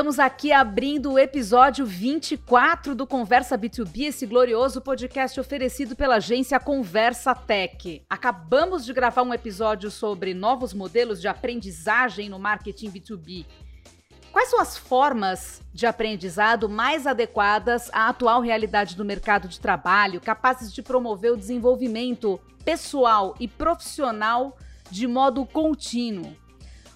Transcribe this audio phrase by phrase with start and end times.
[0.00, 6.58] Estamos aqui abrindo o episódio 24 do Conversa B2B, esse glorioso podcast oferecido pela agência
[6.58, 8.02] Conversa Tech.
[8.08, 13.44] Acabamos de gravar um episódio sobre novos modelos de aprendizagem no marketing B2B.
[14.32, 20.18] Quais são as formas de aprendizado mais adequadas à atual realidade do mercado de trabalho,
[20.18, 24.56] capazes de promover o desenvolvimento pessoal e profissional
[24.90, 26.34] de modo contínuo?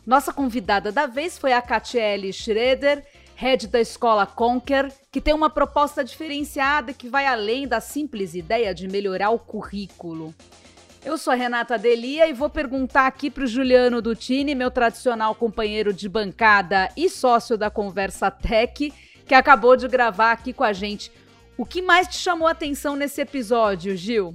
[0.06, 3.02] Nossa convidada da vez foi a Catiele Schroeder,
[3.36, 8.74] head da escola Conquer, que tem uma proposta diferenciada que vai além da simples ideia
[8.74, 10.34] de melhorar o currículo.
[11.02, 15.34] Eu sou a Renata Delia e vou perguntar aqui para o Juliano Dutini, meu tradicional
[15.34, 18.92] companheiro de bancada e sócio da Conversa Tech,
[19.26, 21.10] que acabou de gravar aqui com a gente.
[21.56, 24.34] O que mais te chamou a atenção nesse episódio, Gil?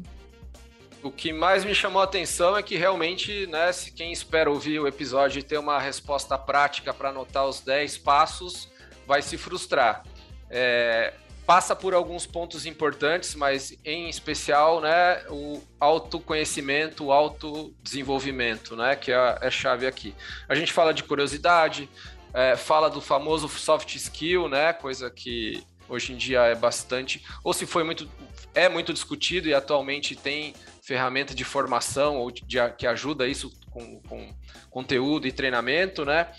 [1.01, 4.79] O que mais me chamou a atenção é que realmente, né, se quem espera ouvir
[4.79, 8.69] o episódio e ter uma resposta prática para anotar os 10 passos,
[9.07, 10.03] vai se frustrar.
[10.49, 11.13] É,
[11.45, 19.11] passa por alguns pontos importantes, mas em especial, né, o autoconhecimento, o autodesenvolvimento, né, que
[19.11, 20.13] é, é chave aqui.
[20.49, 21.89] A gente fala de curiosidade,
[22.33, 27.53] é, fala do famoso soft skill, né, coisa que hoje em dia é bastante, ou
[27.53, 28.07] se foi muito,
[28.53, 30.53] é muito discutido e atualmente tem
[30.89, 34.33] ferramenta de formação ou de, de, que ajuda isso com, com,
[34.71, 36.31] conteúdo e treinamento, né?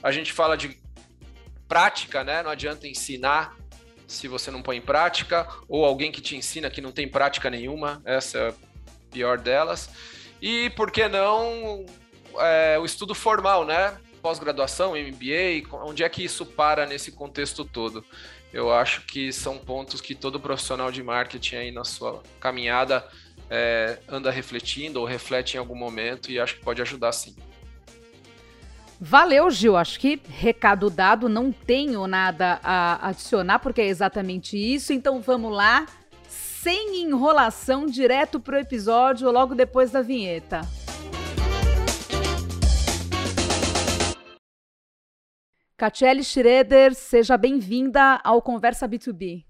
[0.00, 0.80] A gente fala de
[1.66, 2.40] prática, né?
[2.40, 3.56] Não adianta ensinar
[4.06, 7.50] se você não põe em prática, ou alguém que te ensina que não tem prática
[7.50, 8.54] nenhuma, essa é a
[9.10, 9.90] pior delas.
[10.40, 11.84] E por que não
[12.38, 13.98] é, o estudo formal, né?
[14.22, 18.04] Pós-graduação, MBA, onde é que isso para nesse contexto todo?
[18.52, 23.04] Eu acho que são pontos que todo profissional de marketing aí na sua caminhada
[23.50, 27.34] é, anda refletindo ou reflete em algum momento e acho que pode ajudar sim.
[29.00, 29.76] Valeu, Gil.
[29.76, 34.92] Acho que recado dado, não tenho nada a adicionar, porque é exatamente isso.
[34.92, 35.86] Então vamos lá,
[36.28, 40.62] sem enrolação, direto pro episódio logo depois da vinheta.
[45.76, 49.45] Catiele Schroeder, seja bem-vinda ao Conversa B2B.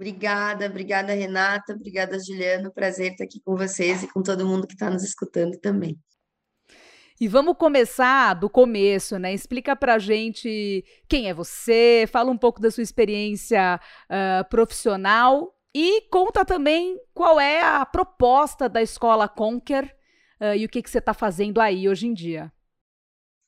[0.00, 2.72] Obrigada, obrigada, Renata, obrigada, Juliano.
[2.72, 5.94] Prazer estar aqui com vocês e com todo mundo que está nos escutando também.
[7.20, 9.34] E vamos começar do começo, né?
[9.34, 16.08] Explica pra gente quem é você, fala um pouco da sua experiência uh, profissional e
[16.08, 19.94] conta também qual é a proposta da escola Conquer
[20.40, 22.50] uh, e o que, que você está fazendo aí hoje em dia.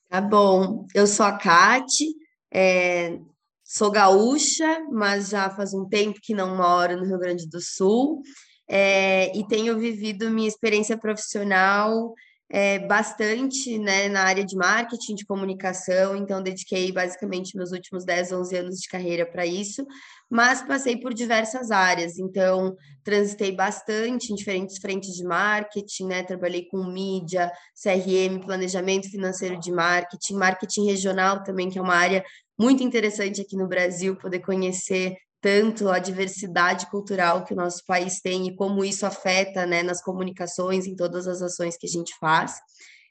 [0.07, 2.13] Tá bom, eu sou a Kate,
[2.53, 3.17] é,
[3.63, 8.21] Sou gaúcha, mas já faz um tempo que não moro no Rio Grande do Sul.
[8.67, 12.13] É, e tenho vivido minha experiência profissional
[12.53, 18.31] é, bastante né, na área de marketing, de comunicação, então dediquei basicamente meus últimos 10,
[18.31, 19.83] 11 anos de carreira para isso,
[20.29, 26.67] mas passei por diversas áreas, então transitei bastante em diferentes frentes de marketing, né, trabalhei
[26.67, 32.23] com mídia, CRM, planejamento financeiro de marketing, marketing regional também, que é uma área
[32.59, 38.21] muito interessante aqui no Brasil poder conhecer tanto a diversidade cultural que o nosso país
[38.21, 42.15] tem e como isso afeta né, nas comunicações, em todas as ações que a gente
[42.17, 42.55] faz.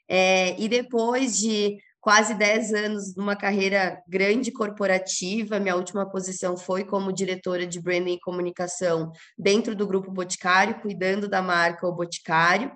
[0.09, 6.83] É, e depois de quase 10 anos numa carreira grande corporativa, minha última posição foi
[6.83, 12.71] como diretora de branding e comunicação dentro do Grupo Boticário, cuidando da marca O Boticário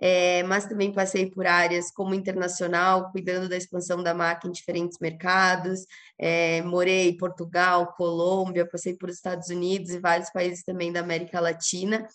[0.00, 4.98] é, mas também passei por áreas como internacional, cuidando da expansão da marca em diferentes
[4.98, 5.84] mercados.
[6.18, 11.38] É, morei em Portugal, Colômbia, passei por Estados Unidos e vários países também da América
[11.38, 12.06] Latina.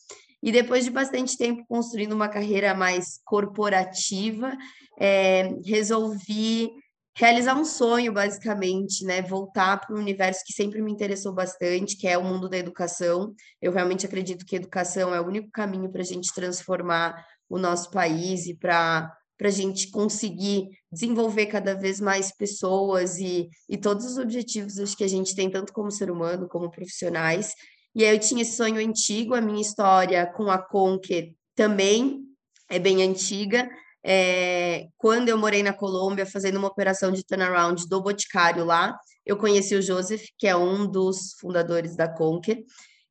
[0.42, 4.52] E depois de bastante tempo construindo uma carreira mais corporativa,
[5.00, 6.72] é, resolvi
[7.18, 9.22] realizar um sonho, basicamente, né?
[9.22, 13.34] Voltar para um universo que sempre me interessou bastante, que é o mundo da educação.
[13.62, 17.92] Eu realmente acredito que educação é o único caminho para a gente transformar o nosso
[17.92, 19.12] país e para
[19.42, 25.04] a gente conseguir desenvolver cada vez mais pessoas e, e todos os objetivos acho que
[25.04, 27.54] a gente tem, tanto como ser humano, como profissionais.
[27.94, 32.22] E aí eu tinha esse sonho antigo, a minha história com a Conquer também
[32.70, 33.70] é bem antiga.
[34.04, 38.96] É, quando eu morei na Colômbia, fazendo uma operação de turnaround do Boticário lá,
[39.26, 42.60] eu conheci o Joseph, que é um dos fundadores da Conquer.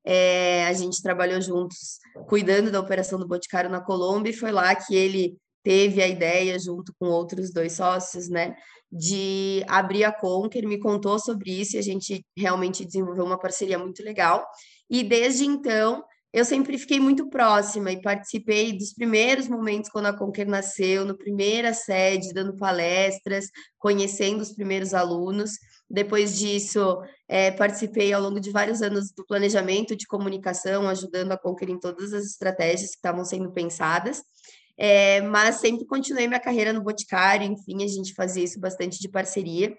[0.05, 1.99] É, a gente trabalhou juntos
[2.29, 6.59] cuidando da operação do Boticário na Colômbia e foi lá que ele teve a ideia,
[6.59, 8.55] junto com outros dois sócios, né,
[8.93, 13.79] de abrir a Conquer, me contou sobre isso e a gente realmente desenvolveu uma parceria
[13.79, 14.47] muito legal.
[14.91, 16.05] E desde então,
[16.35, 21.17] eu sempre fiquei muito próxima e participei dos primeiros momentos quando a Conquer nasceu, no
[21.17, 23.47] primeira sede, dando palestras,
[23.79, 25.53] conhecendo os primeiros alunos.
[25.89, 26.99] Depois disso,
[27.29, 31.79] é, participei ao longo de vários anos do planejamento de comunicação, ajudando a Conquer em
[31.79, 34.23] todas as estratégias que estavam sendo pensadas.
[34.77, 39.09] É, mas sempre continuei minha carreira no Boticário, enfim, a gente fazia isso bastante de
[39.09, 39.75] parceria.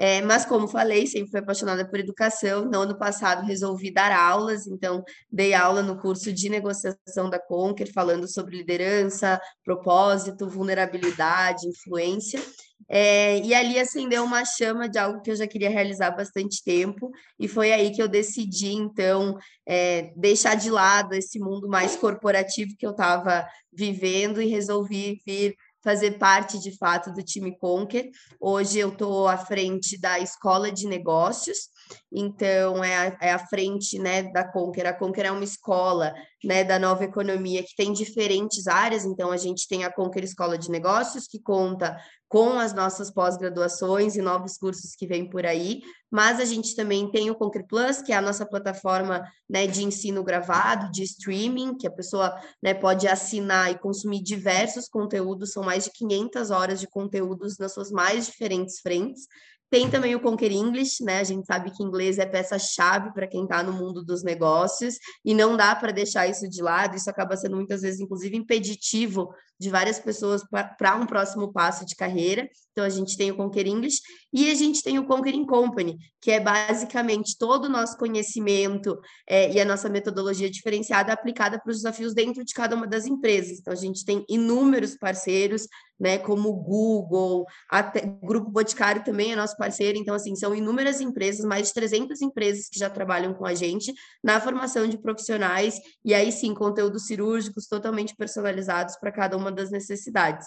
[0.00, 2.64] É, mas, como falei, sempre fui apaixonada por educação.
[2.64, 7.92] No ano passado, resolvi dar aulas, então, dei aula no curso de negociação da Conquer,
[7.92, 12.40] falando sobre liderança, propósito, vulnerabilidade, influência.
[12.86, 16.62] É, e ali acendeu uma chama de algo que eu já queria realizar há bastante
[16.62, 19.36] tempo, e foi aí que eu decidi, então,
[19.66, 25.54] é, deixar de lado esse mundo mais corporativo que eu estava vivendo e resolvi vir
[25.82, 28.10] fazer parte de fato do time Conquer.
[28.40, 31.68] Hoje eu estou à frente da escola de negócios,
[32.12, 34.86] então é a, é a frente né, da Conquer.
[34.86, 36.12] A Conquer é uma escola
[36.44, 40.58] né, da nova economia que tem diferentes áreas, então a gente tem a Conquer Escola
[40.58, 41.96] de Negócios, que conta
[42.28, 45.80] com as nossas pós-graduações e novos cursos que vêm por aí,
[46.10, 49.82] mas a gente também tem o Concre Plus, que é a nossa plataforma né, de
[49.82, 55.62] ensino gravado, de streaming, que a pessoa né, pode assinar e consumir diversos conteúdos, são
[55.62, 59.26] mais de 500 horas de conteúdos nas suas mais diferentes frentes.
[59.70, 61.20] Tem também o Conquer English, né?
[61.20, 65.34] A gente sabe que inglês é peça-chave para quem está no mundo dos negócios e
[65.34, 66.96] não dá para deixar isso de lado.
[66.96, 69.28] Isso acaba sendo muitas vezes, inclusive, impeditivo
[69.58, 70.42] de várias pessoas
[70.78, 72.48] para um próximo passo de carreira.
[72.72, 74.00] Então, a gente tem o Conquer English
[74.32, 78.96] e a gente tem o Conquering Company, que é basicamente todo o nosso conhecimento
[79.28, 83.06] é, e a nossa metodologia diferenciada aplicada para os desafios dentro de cada uma das
[83.06, 83.58] empresas.
[83.58, 85.66] Então, a gente tem inúmeros parceiros,
[85.98, 89.98] né, como Google, até, o Grupo Boticário também é nosso parceiro.
[89.98, 93.92] Então, assim, são inúmeras empresas, mais de 300 empresas que já trabalham com a gente
[94.22, 99.70] na formação de profissionais e aí sim, conteúdos cirúrgicos totalmente personalizados para cada uma das
[99.70, 100.46] necessidades.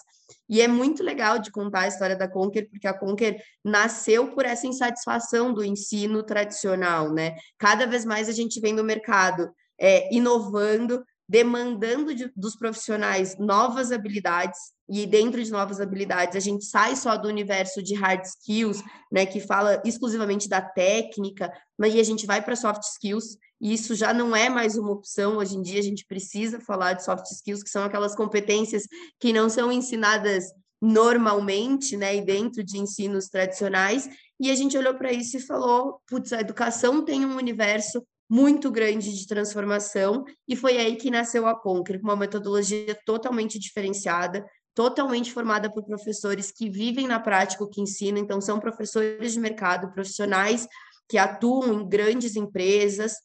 [0.49, 4.45] E é muito legal de contar a história da Conquer, porque a Conquer nasceu por
[4.45, 7.35] essa insatisfação do ensino tradicional, né?
[7.57, 13.91] Cada vez mais a gente vem no mercado é, inovando, demandando de, dos profissionais novas
[13.91, 14.59] habilidades,
[14.89, 19.25] e dentro de novas habilidades, a gente sai só do universo de hard skills, né,
[19.25, 24.13] que fala exclusivamente da técnica, mas a gente vai para soft skills, e isso já
[24.13, 25.37] não é mais uma opção.
[25.37, 28.83] Hoje em dia, a gente precisa falar de soft skills, que são aquelas competências
[29.19, 30.45] que não são ensinadas
[30.81, 34.09] normalmente, né, e dentro de ensinos tradicionais,
[34.39, 38.71] e a gente olhou para isso e falou: putz, a educação tem um universo muito
[38.71, 45.33] grande de transformação, e foi aí que nasceu a Conquer, uma metodologia totalmente diferenciada, totalmente
[45.33, 49.91] formada por professores que vivem na prática o que ensinam, então são professores de mercado,
[49.91, 50.65] profissionais
[51.09, 53.17] que atuam em grandes empresas,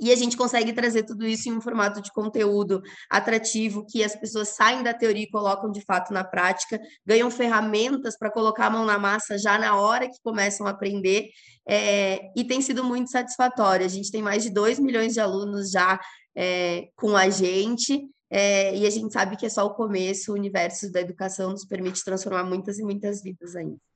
[0.00, 4.14] e a gente consegue trazer tudo isso em um formato de conteúdo atrativo, que as
[4.14, 8.70] pessoas saem da teoria e colocam de fato na prática, ganham ferramentas para colocar a
[8.70, 11.28] mão na massa já na hora que começam a aprender,
[11.68, 13.84] é, e tem sido muito satisfatório.
[13.84, 16.00] A gente tem mais de 2 milhões de alunos já
[16.34, 20.34] é, com a gente, é, e a gente sabe que é só o começo, o
[20.34, 23.87] universo da educação nos permite transformar muitas e muitas vidas ainda.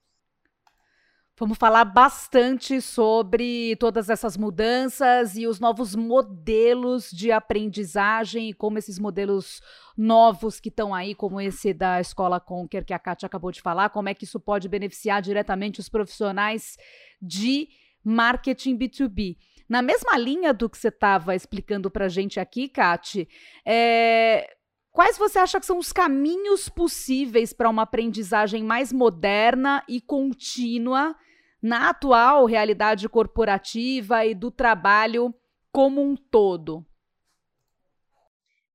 [1.42, 8.78] Vamos falar bastante sobre todas essas mudanças e os novos modelos de aprendizagem e como
[8.78, 9.60] esses modelos
[9.98, 13.90] novos que estão aí, como esse da Escola Conquer, que a Kátia acabou de falar,
[13.90, 16.76] como é que isso pode beneficiar diretamente os profissionais
[17.20, 17.67] de
[18.05, 19.36] marketing B2B.
[19.69, 23.26] Na mesma linha do que você estava explicando para a gente aqui, Kátia,
[23.67, 24.48] é,
[24.93, 31.17] Quais você acha que são os caminhos possíveis para uma aprendizagem mais moderna e contínua
[31.62, 35.32] na atual realidade corporativa e do trabalho
[35.70, 36.84] como um todo?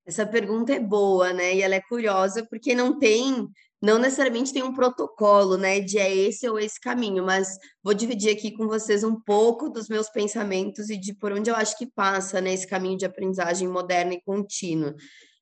[0.06, 1.54] Essa pergunta é boa, né?
[1.54, 3.46] E ela é curiosa porque não tem,
[3.82, 5.82] não necessariamente tem um protocolo, né?
[5.82, 9.90] De é esse ou esse caminho, mas vou dividir aqui com vocês um pouco dos
[9.90, 12.54] meus pensamentos e de por onde eu acho que passa, né?
[12.54, 14.96] Esse caminho de aprendizagem moderna e contínua.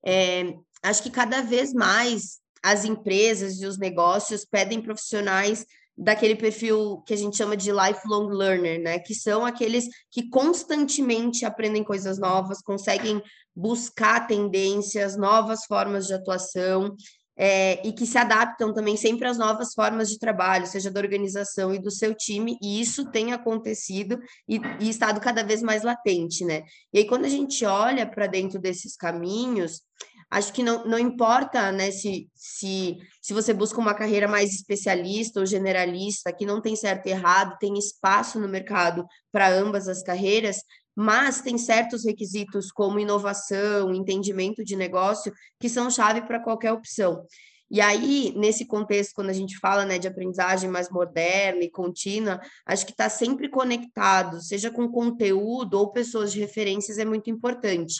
[0.03, 5.63] É, acho que cada vez mais as empresas e os negócios pedem profissionais
[5.97, 8.99] daquele perfil que a gente chama de lifelong learner, né?
[8.99, 13.21] Que são aqueles que constantemente aprendem coisas novas, conseguem
[13.55, 16.95] buscar tendências, novas formas de atuação.
[17.37, 21.73] É, e que se adaptam também sempre às novas formas de trabalho, seja da organização
[21.73, 26.45] e do seu time, e isso tem acontecido e, e estado cada vez mais latente,
[26.45, 26.63] né?
[26.93, 29.81] E aí, quando a gente olha para dentro desses caminhos,
[30.29, 35.39] acho que não, não importa né, se, se, se você busca uma carreira mais especialista
[35.39, 40.01] ou generalista, que não tem certo e errado, tem espaço no mercado para ambas as
[40.01, 40.58] carreiras,
[40.96, 47.25] mas tem certos requisitos como inovação, entendimento de negócio, que são chave para qualquer opção.
[47.70, 52.39] E aí, nesse contexto, quando a gente fala né, de aprendizagem mais moderna e contínua,
[52.65, 57.29] acho que estar tá sempre conectado, seja com conteúdo ou pessoas de referências, é muito
[57.29, 57.96] importante.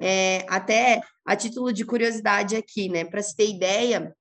[0.00, 3.04] É, até a título de curiosidade aqui, né?
[3.04, 4.14] Para se ter ideia,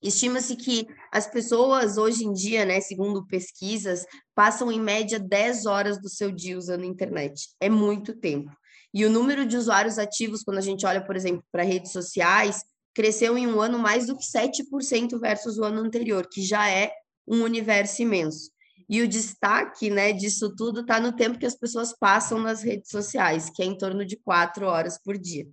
[0.00, 6.00] Estima-se que as pessoas hoje em dia, né, segundo pesquisas, passam em média 10 horas
[6.00, 7.48] do seu dia usando a internet.
[7.60, 8.50] É muito tempo.
[8.94, 12.64] E o número de usuários ativos, quando a gente olha, por exemplo, para redes sociais,
[12.94, 16.92] cresceu em um ano mais do que 7% versus o ano anterior, que já é
[17.26, 18.50] um universo imenso.
[18.88, 22.90] E o destaque né, disso tudo está no tempo que as pessoas passam nas redes
[22.90, 25.46] sociais, que é em torno de quatro horas por dia.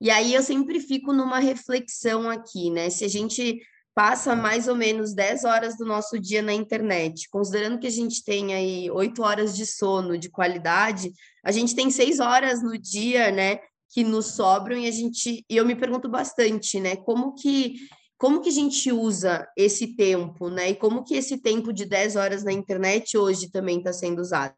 [0.00, 2.90] E aí eu sempre fico numa reflexão aqui, né?
[2.90, 3.60] Se a gente
[3.94, 8.24] passa mais ou menos 10 horas do nosso dia na internet, considerando que a gente
[8.24, 11.12] tem aí 8 horas de sono de qualidade,
[11.44, 15.56] a gente tem 6 horas no dia, né, que nos sobram e a gente, e
[15.56, 17.76] eu me pergunto bastante, né, como que
[18.18, 20.70] como que a gente usa esse tempo, né?
[20.70, 24.54] E como que esse tempo de 10 horas na internet hoje também está sendo usado?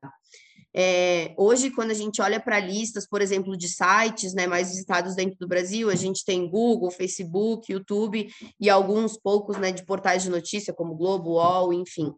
[0.78, 5.14] É, hoje, quando a gente olha para listas, por exemplo, de sites né, mais visitados
[5.14, 8.28] dentro do Brasil, a gente tem Google, Facebook, YouTube
[8.60, 12.12] e alguns poucos né, de portais de notícia, como Globo, UOL, enfim.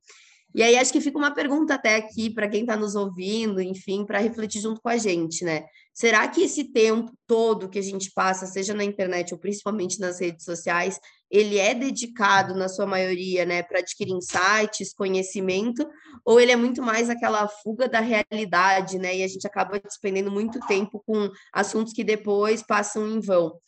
[0.55, 4.05] E aí acho que fica uma pergunta até aqui para quem está nos ouvindo, enfim,
[4.05, 5.67] para refletir junto com a gente, né?
[5.93, 10.21] Será que esse tempo todo que a gente passa, seja na internet ou principalmente nas
[10.21, 10.99] redes sociais,
[11.31, 15.87] ele é dedicado, na sua maioria, né, para adquirir insights, conhecimento,
[16.25, 20.31] ou ele é muito mais aquela fuga da realidade, né, e a gente acaba despendendo
[20.31, 23.61] muito tempo com assuntos que depois passam em vão.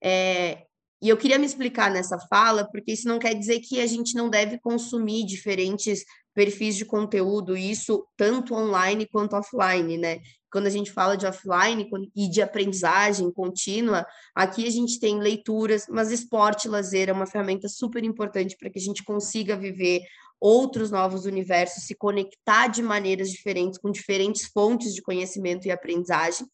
[0.00, 0.62] É,
[1.00, 4.14] e eu queria me explicar nessa fala, porque isso não quer dizer que a gente
[4.14, 6.04] não deve consumir diferentes
[6.38, 10.20] perfis de conteúdo, isso tanto online quanto offline, né?
[10.52, 15.86] Quando a gente fala de offline e de aprendizagem contínua, aqui a gente tem leituras,
[15.88, 20.02] mas esporte e lazer é uma ferramenta super importante para que a gente consiga viver
[20.40, 26.46] outros novos universos, se conectar de maneiras diferentes, com diferentes fontes de conhecimento e aprendizagem.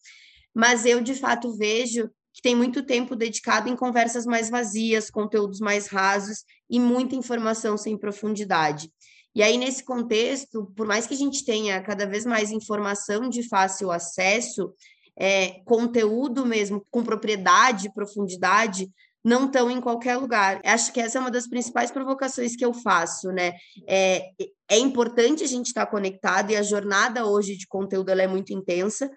[0.55, 5.61] Mas eu, de fato, vejo que tem muito tempo dedicado em conversas mais vazias, conteúdos
[5.61, 6.39] mais rasos
[6.71, 8.89] e muita informação sem profundidade.
[9.35, 13.47] E aí, nesse contexto, por mais que a gente tenha cada vez mais informação de
[13.49, 14.73] fácil acesso,
[15.19, 18.89] é, conteúdo mesmo com propriedade, profundidade,
[19.25, 20.61] não estão em qualquer lugar.
[20.65, 23.55] Acho que essa é uma das principais provocações que eu faço, né?
[23.89, 24.31] É,
[24.69, 28.53] é importante a gente estar conectado e a jornada hoje de conteúdo ela é muito
[28.53, 29.11] intensa,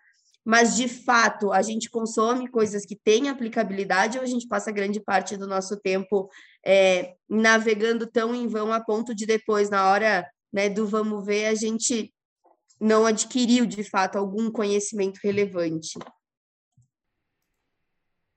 [0.45, 5.01] mas de fato a gente consome coisas que têm aplicabilidade ou a gente passa grande
[5.01, 6.29] parte do nosso tempo
[6.69, 11.45] é, navegando tão em vão a ponto de depois, na hora né, do vamos ver,
[11.45, 12.13] a gente
[12.77, 15.97] não adquiriu de fato algum conhecimento relevante.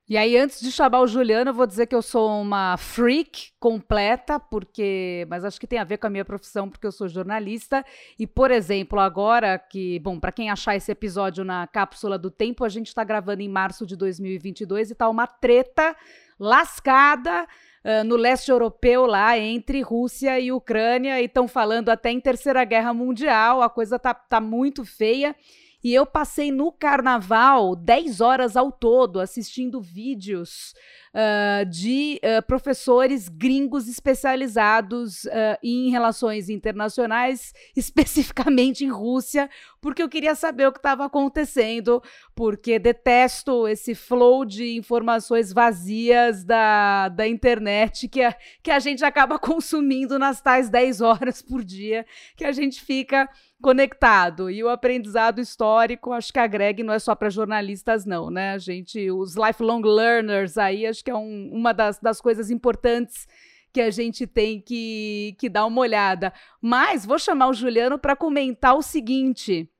[0.08, 3.52] E aí, antes de chamar o Juliano, eu vou dizer que eu sou uma freak
[3.60, 5.24] completa, porque.
[5.28, 7.84] Mas acho que tem a ver com a minha profissão, porque eu sou jornalista.
[8.18, 10.00] E, por exemplo, agora que.
[10.00, 13.48] Bom, para quem achar esse episódio na cápsula do tempo, a gente está gravando em
[13.48, 15.96] março de 2022 e tá uma treta
[16.40, 17.46] lascada.
[17.82, 22.62] Uh, no leste europeu, lá entre Rússia e Ucrânia, e estão falando até em Terceira
[22.64, 25.34] Guerra Mundial, a coisa tá, tá muito feia.
[25.82, 30.74] E eu passei no carnaval 10 horas ao todo assistindo vídeos
[31.14, 39.48] uh, de uh, professores gringos especializados uh, em relações internacionais, especificamente em Rússia,
[39.80, 42.02] porque eu queria saber o que estava acontecendo,
[42.34, 49.04] porque detesto esse flow de informações vazias da, da internet que a, que a gente
[49.04, 52.04] acaba consumindo nas tais 10 horas por dia
[52.36, 53.28] que a gente fica
[53.60, 54.50] conectado.
[54.50, 58.52] E o aprendizado histórico, acho que a Greg não é só para jornalistas, não, né?
[58.52, 63.26] A gente, os lifelong learners aí, acho que é um, uma das, das coisas importantes
[63.72, 66.32] que a gente tem que, que dar uma olhada.
[66.60, 69.70] Mas vou chamar o Juliano para comentar o seguinte.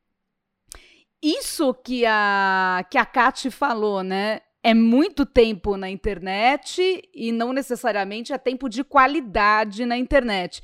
[1.22, 4.40] Isso que a, que a Kate falou, né?
[4.62, 10.62] É muito tempo na internet e não necessariamente é tempo de qualidade na internet.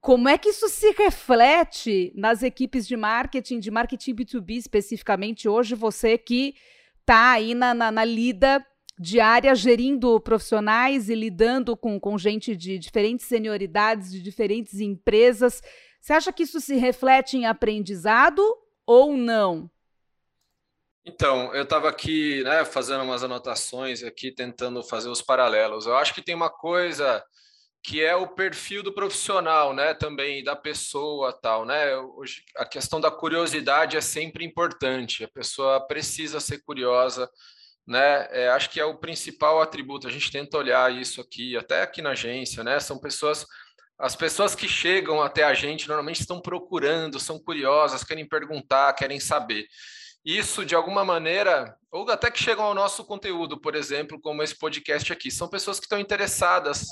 [0.00, 5.74] Como é que isso se reflete nas equipes de marketing, de marketing B2B especificamente, hoje
[5.74, 6.54] você que
[7.00, 8.66] está aí na, na, na, lida
[9.02, 15.60] diária, gerindo profissionais e lidando com, com gente de diferentes senioridades, de diferentes empresas.
[16.00, 18.42] Você acha que isso se reflete em aprendizado
[18.86, 19.68] ou não?
[21.04, 25.84] Então, eu estava aqui né, fazendo umas anotações aqui, tentando fazer os paralelos.
[25.84, 27.22] Eu acho que tem uma coisa
[27.82, 31.96] que é o perfil do profissional, né, também da pessoa, tal, né?
[31.96, 35.24] Hoje, a questão da curiosidade é sempre importante.
[35.24, 37.28] A pessoa precisa ser curiosa
[37.86, 38.28] né?
[38.30, 40.06] É, acho que é o principal atributo.
[40.06, 42.78] A gente tenta olhar isso aqui, até aqui na agência, né?
[42.80, 43.46] São pessoas,
[43.98, 49.20] as pessoas que chegam até a gente normalmente estão procurando, são curiosas, querem perguntar, querem
[49.20, 49.66] saber.
[50.24, 54.56] Isso, de alguma maneira, ou até que chegam ao nosso conteúdo, por exemplo, como esse
[54.56, 56.86] podcast aqui, são pessoas que estão interessadas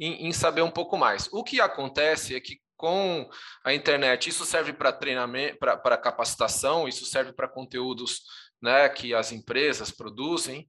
[0.00, 1.28] em, em saber um pouco mais.
[1.32, 3.30] O que acontece é que com
[3.64, 8.22] a internet, isso serve para treinamento, para capacitação, isso serve para conteúdos
[8.62, 10.68] né, que as empresas produzem,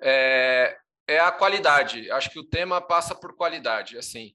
[0.00, 0.76] é,
[1.08, 2.10] é a qualidade.
[2.10, 4.32] Acho que o tema passa por qualidade, assim.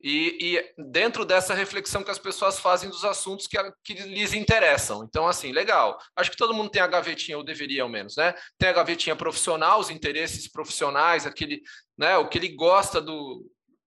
[0.00, 5.04] E, e, dentro dessa reflexão que as pessoas fazem dos assuntos que, que, lhes interessam.
[5.04, 5.98] Então, assim, legal.
[6.14, 8.32] Acho que todo mundo tem a gavetinha, ou deveria ao menos, né?
[8.56, 11.62] Tem a gavetinha profissional, os interesses profissionais, aquele,
[11.96, 12.16] né?
[12.16, 13.44] O que ele gosta do,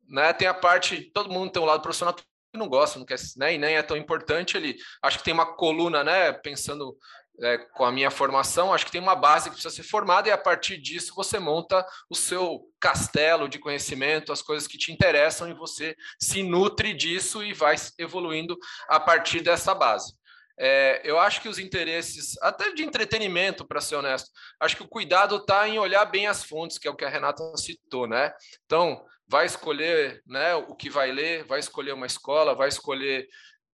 [0.10, 0.34] né?
[0.34, 2.24] Tem a parte, todo mundo tem um lado profissional que
[2.54, 3.54] não gosta, não quer, né?
[3.54, 4.58] E nem é tão importante.
[4.58, 6.34] Ele, acho que tem uma coluna, né?
[6.34, 6.98] Pensando
[7.40, 10.32] é, com a minha formação, acho que tem uma base que precisa ser formada e
[10.32, 15.50] a partir disso você monta o seu castelo de conhecimento, as coisas que te interessam
[15.50, 18.58] e você se nutre disso e vai evoluindo
[18.88, 20.14] a partir dessa base.
[20.60, 24.88] É, eu acho que os interesses, até de entretenimento, para ser honesto, acho que o
[24.88, 28.32] cuidado está em olhar bem as fontes, que é o que a Renata citou, né?
[28.66, 33.28] Então, vai escolher né, o que vai ler, vai escolher uma escola, vai escolher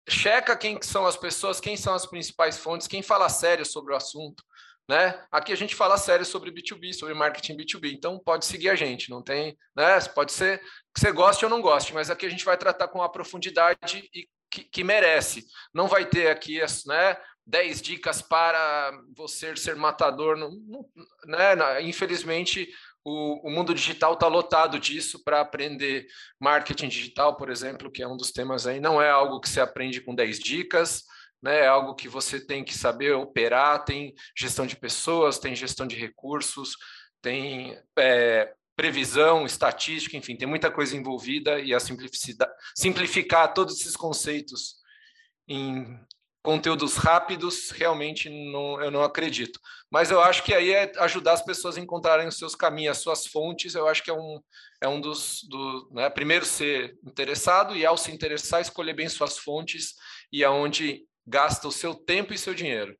[0.08, 3.96] checa quem são as pessoas, quem são as principais fontes, quem fala sério sobre o
[3.96, 4.42] assunto,
[4.88, 5.24] né?
[5.30, 9.10] Aqui a gente fala sério sobre B2B, sobre marketing B2B, então pode seguir a gente,
[9.10, 10.00] não tem, né?
[10.14, 10.60] Pode ser
[10.94, 14.08] que você goste ou não goste, mas aqui a gente vai tratar com a profundidade
[14.14, 15.46] e que, que merece.
[15.72, 17.16] Não vai ter aqui, né?
[17.46, 20.88] 10 dicas para você ser matador, não, não,
[21.26, 21.82] né?
[21.82, 22.68] Infelizmente,
[23.04, 26.06] o, o mundo digital está lotado disso para aprender
[26.40, 28.80] marketing digital, por exemplo, que é um dos temas aí.
[28.80, 31.04] Não é algo que você aprende com 10 dicas,
[31.42, 31.60] né?
[31.60, 33.84] é algo que você tem que saber operar.
[33.84, 36.76] Tem gestão de pessoas, tem gestão de recursos,
[37.20, 43.96] tem é, previsão, estatística, enfim, tem muita coisa envolvida e a simplicidade, simplificar todos esses
[43.96, 44.76] conceitos
[45.48, 45.98] em
[46.42, 49.60] conteúdos rápidos, realmente não, eu não acredito.
[49.90, 53.02] Mas eu acho que aí é ajudar as pessoas a encontrarem os seus caminhos, as
[53.02, 53.74] suas fontes.
[53.74, 54.40] Eu acho que é um,
[54.80, 55.42] é um dos.
[55.48, 59.94] Do, né, primeiro, ser interessado e, ao se interessar, escolher bem suas fontes
[60.32, 62.96] e aonde gasta o seu tempo e seu dinheiro.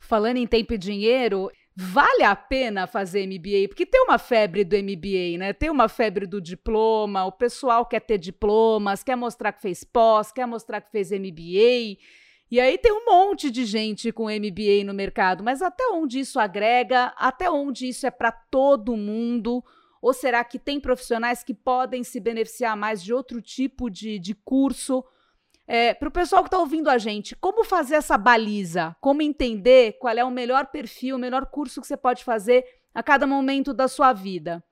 [0.00, 3.68] Falando em tempo e dinheiro, vale a pena fazer MBA?
[3.68, 5.52] Porque tem uma febre do MBA, né?
[5.52, 10.30] Tem uma febre do diploma, o pessoal quer ter diplomas, quer mostrar que fez pós,
[10.30, 11.98] quer mostrar que fez MBA.
[12.50, 16.38] E aí tem um monte de gente com MBA no mercado, mas até onde isso
[16.38, 17.14] agrega?
[17.16, 19.64] Até onde isso é para todo mundo?
[20.02, 24.34] Ou será que tem profissionais que podem se beneficiar mais de outro tipo de, de
[24.34, 25.02] curso?
[25.74, 28.94] É, Para o pessoal que está ouvindo a gente, como fazer essa baliza?
[29.00, 33.02] Como entender qual é o melhor perfil, o melhor curso que você pode fazer a
[33.02, 34.62] cada momento da sua vida?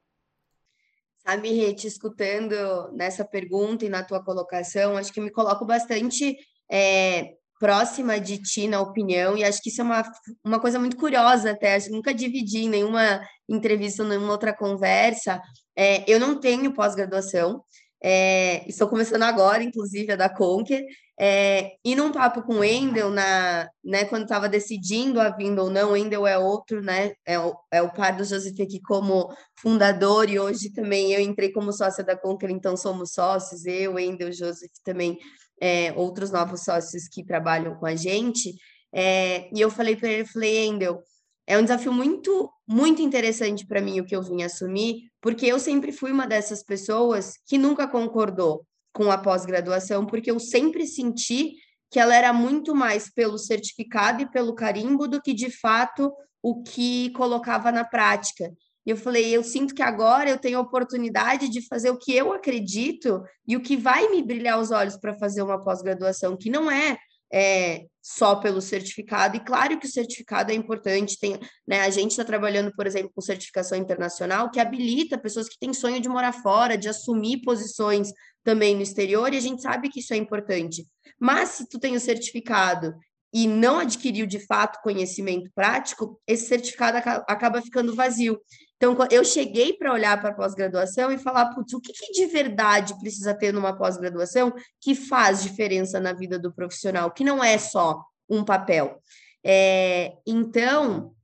[1.26, 6.36] Sabe, Rete, escutando nessa pergunta e na tua colocação, acho que me coloco bastante
[6.70, 10.02] é, próxima de ti na opinião, e acho que isso é uma,
[10.44, 15.40] uma coisa muito curiosa até, acho nunca dividi em nenhuma entrevista, nenhuma outra conversa.
[15.74, 17.64] É, eu não tenho pós-graduação,
[18.02, 20.84] é, estou começando agora, inclusive, a da Conquer.
[21.18, 25.68] É, e num papo com o Endel, na, né, quando estava decidindo a vinda ou
[25.68, 27.12] não, Endel é outro, né?
[27.26, 31.52] É o, é o par do Joseph aqui como fundador, e hoje também eu entrei
[31.52, 35.18] como sócia da Conquer, então somos sócios, eu, Endel, Joseph também,
[35.60, 38.54] é, outros novos sócios que trabalham com a gente.
[38.92, 41.02] É, e eu falei para ele, falei, Endel,
[41.50, 45.58] é um desafio muito, muito interessante para mim o que eu vim assumir, porque eu
[45.58, 51.54] sempre fui uma dessas pessoas que nunca concordou com a pós-graduação, porque eu sempre senti
[51.90, 56.62] que ela era muito mais pelo certificado e pelo carimbo do que de fato o
[56.62, 58.48] que colocava na prática.
[58.86, 62.14] E eu falei, eu sinto que agora eu tenho a oportunidade de fazer o que
[62.14, 66.48] eu acredito e o que vai me brilhar os olhos para fazer uma pós-graduação, que
[66.48, 66.96] não é
[67.32, 72.12] é, só pelo certificado, e claro que o certificado é importante, tem, né, a gente
[72.12, 76.32] está trabalhando, por exemplo, com certificação internacional, que habilita pessoas que têm sonho de morar
[76.32, 78.12] fora, de assumir posições
[78.42, 80.86] também no exterior, e a gente sabe que isso é importante.
[81.18, 82.94] Mas se tu tem o certificado
[83.32, 88.40] e não adquiriu de fato conhecimento prático, esse certificado acaba ficando vazio.
[88.82, 92.24] Então, eu cheguei para olhar para a pós-graduação e falar, putz, o que, que, de
[92.24, 97.58] verdade precisa ter numa pós-graduação que faz diferença na vida do profissional, que não é
[97.58, 98.98] só um papel.
[99.44, 101.14] É, então,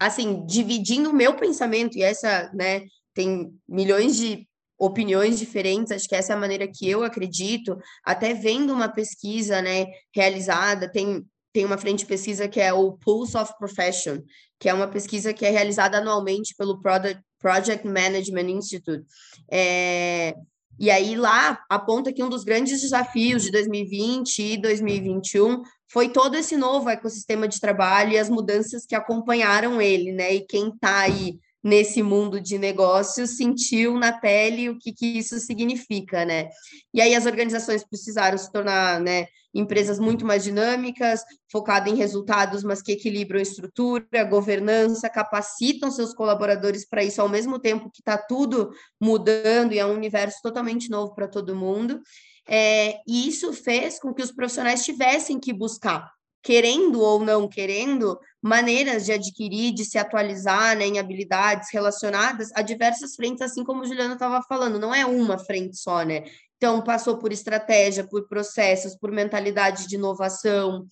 [0.00, 6.16] assim, dividindo o meu pensamento, e essa, né, tem milhões de opiniões diferentes, acho que
[6.16, 9.84] essa é a maneira que eu acredito, até vendo uma pesquisa, né,
[10.14, 14.18] realizada, tem tem uma frente de pesquisa que é o Pulse of Profession,
[14.58, 19.04] que é uma pesquisa que é realizada anualmente pelo Product, Project Management Institute.
[19.50, 20.34] É,
[20.78, 26.36] e aí lá aponta que um dos grandes desafios de 2020 e 2021 foi todo
[26.36, 30.34] esse novo ecossistema de trabalho e as mudanças que acompanharam ele, né?
[30.34, 35.38] E quem está aí nesse mundo de negócios sentiu na pele o que, que isso
[35.40, 36.48] significa, né?
[36.94, 42.62] E aí as organizações precisaram se tornar, né, empresas muito mais dinâmicas, focadas em resultados,
[42.62, 48.16] mas que equilibram estrutura, governança, capacitam seus colaboradores para isso ao mesmo tempo que está
[48.16, 52.00] tudo mudando e é um universo totalmente novo para todo mundo.
[52.48, 56.10] É, e isso fez com que os profissionais tivessem que buscar
[56.42, 62.62] querendo ou não querendo, maneiras de adquirir, de se atualizar né, em habilidades relacionadas a
[62.62, 66.24] diversas frentes, assim como o Juliano estava falando, não é uma frente só, né?
[66.56, 70.86] Então, passou por estratégia, por processos, por mentalidade de inovação,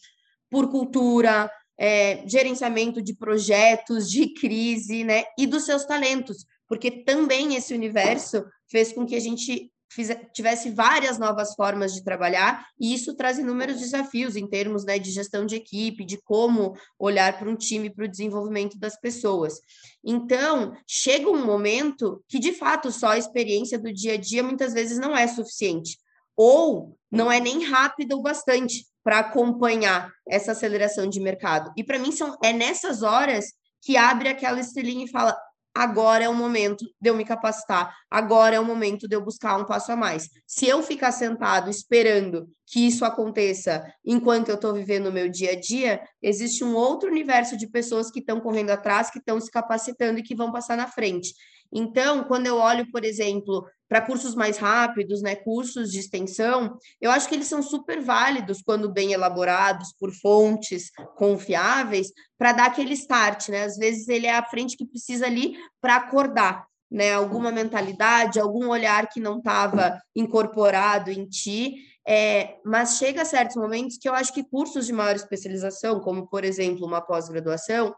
[0.50, 5.24] por cultura, é, gerenciamento de projetos, de crise, né?
[5.38, 9.70] E dos seus talentos, porque também esse universo fez com que a gente
[10.32, 15.10] tivesse várias novas formas de trabalhar, e isso traz inúmeros desafios em termos né, de
[15.10, 19.60] gestão de equipe, de como olhar para um time, para o desenvolvimento das pessoas.
[20.04, 24.74] Então, chega um momento que, de fato, só a experiência do dia a dia muitas
[24.74, 25.98] vezes não é suficiente,
[26.36, 31.72] ou não é nem rápida o bastante para acompanhar essa aceleração de mercado.
[31.76, 35.36] E para mim são é nessas horas que abre aquela estrelinha e fala:
[35.76, 39.58] agora é o momento de eu me capacitar, agora é o momento de eu buscar
[39.58, 40.30] um passo a mais.
[40.46, 45.52] Se eu ficar sentado esperando que isso aconteça enquanto eu estou vivendo o meu dia
[45.52, 49.50] a dia, existe um outro universo de pessoas que estão correndo atrás, que estão se
[49.50, 51.34] capacitando e que vão passar na frente.
[51.72, 57.10] Então, quando eu olho, por exemplo, para cursos mais rápidos, né, cursos de extensão, eu
[57.10, 62.94] acho que eles são super válidos quando bem elaborados por fontes confiáveis para dar aquele
[62.94, 63.64] start, né?
[63.64, 67.14] Às vezes ele é a frente que precisa ali para acordar, né?
[67.14, 71.74] Alguma mentalidade, algum olhar que não estava incorporado em ti.
[72.08, 76.28] É, mas chega a certos momentos que eu acho que cursos de maior especialização, como
[76.28, 77.92] por exemplo uma pós-graduação,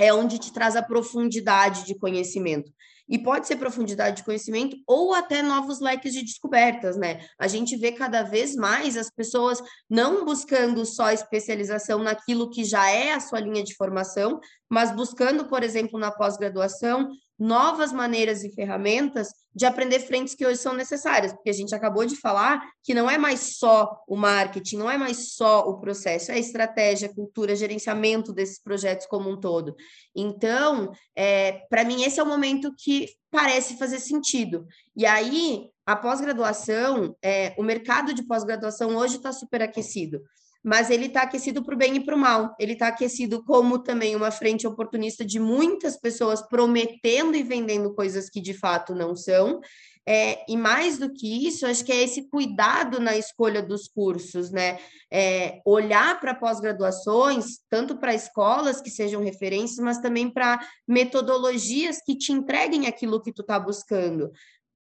[0.00, 2.72] é onde te traz a profundidade de conhecimento.
[3.06, 7.20] E pode ser profundidade de conhecimento ou até novos leques de descobertas, né?
[7.38, 9.60] A gente vê cada vez mais as pessoas
[9.90, 15.46] não buscando só especialização naquilo que já é a sua linha de formação, mas buscando,
[15.48, 21.32] por exemplo, na pós-graduação, novas maneiras e ferramentas de aprender frentes que hoje são necessárias,
[21.32, 24.98] porque a gente acabou de falar que não é mais só o marketing, não é
[24.98, 29.74] mais só o processo, é estratégia, cultura, gerenciamento desses projetos como um todo.
[30.14, 34.66] Então, é, para mim, esse é o momento que parece fazer sentido.
[34.94, 40.20] E aí, a pós-graduação, é, o mercado de pós-graduação hoje está superaquecido
[40.62, 42.54] mas ele está aquecido para o bem e para o mal.
[42.58, 48.28] Ele está aquecido como também uma frente oportunista de muitas pessoas prometendo e vendendo coisas
[48.28, 49.60] que de fato não são.
[50.06, 54.50] É, e mais do que isso, acho que é esse cuidado na escolha dos cursos,
[54.50, 54.78] né?
[55.12, 62.16] É, olhar para pós-graduações, tanto para escolas que sejam referências, mas também para metodologias que
[62.16, 64.32] te entreguem aquilo que tu está buscando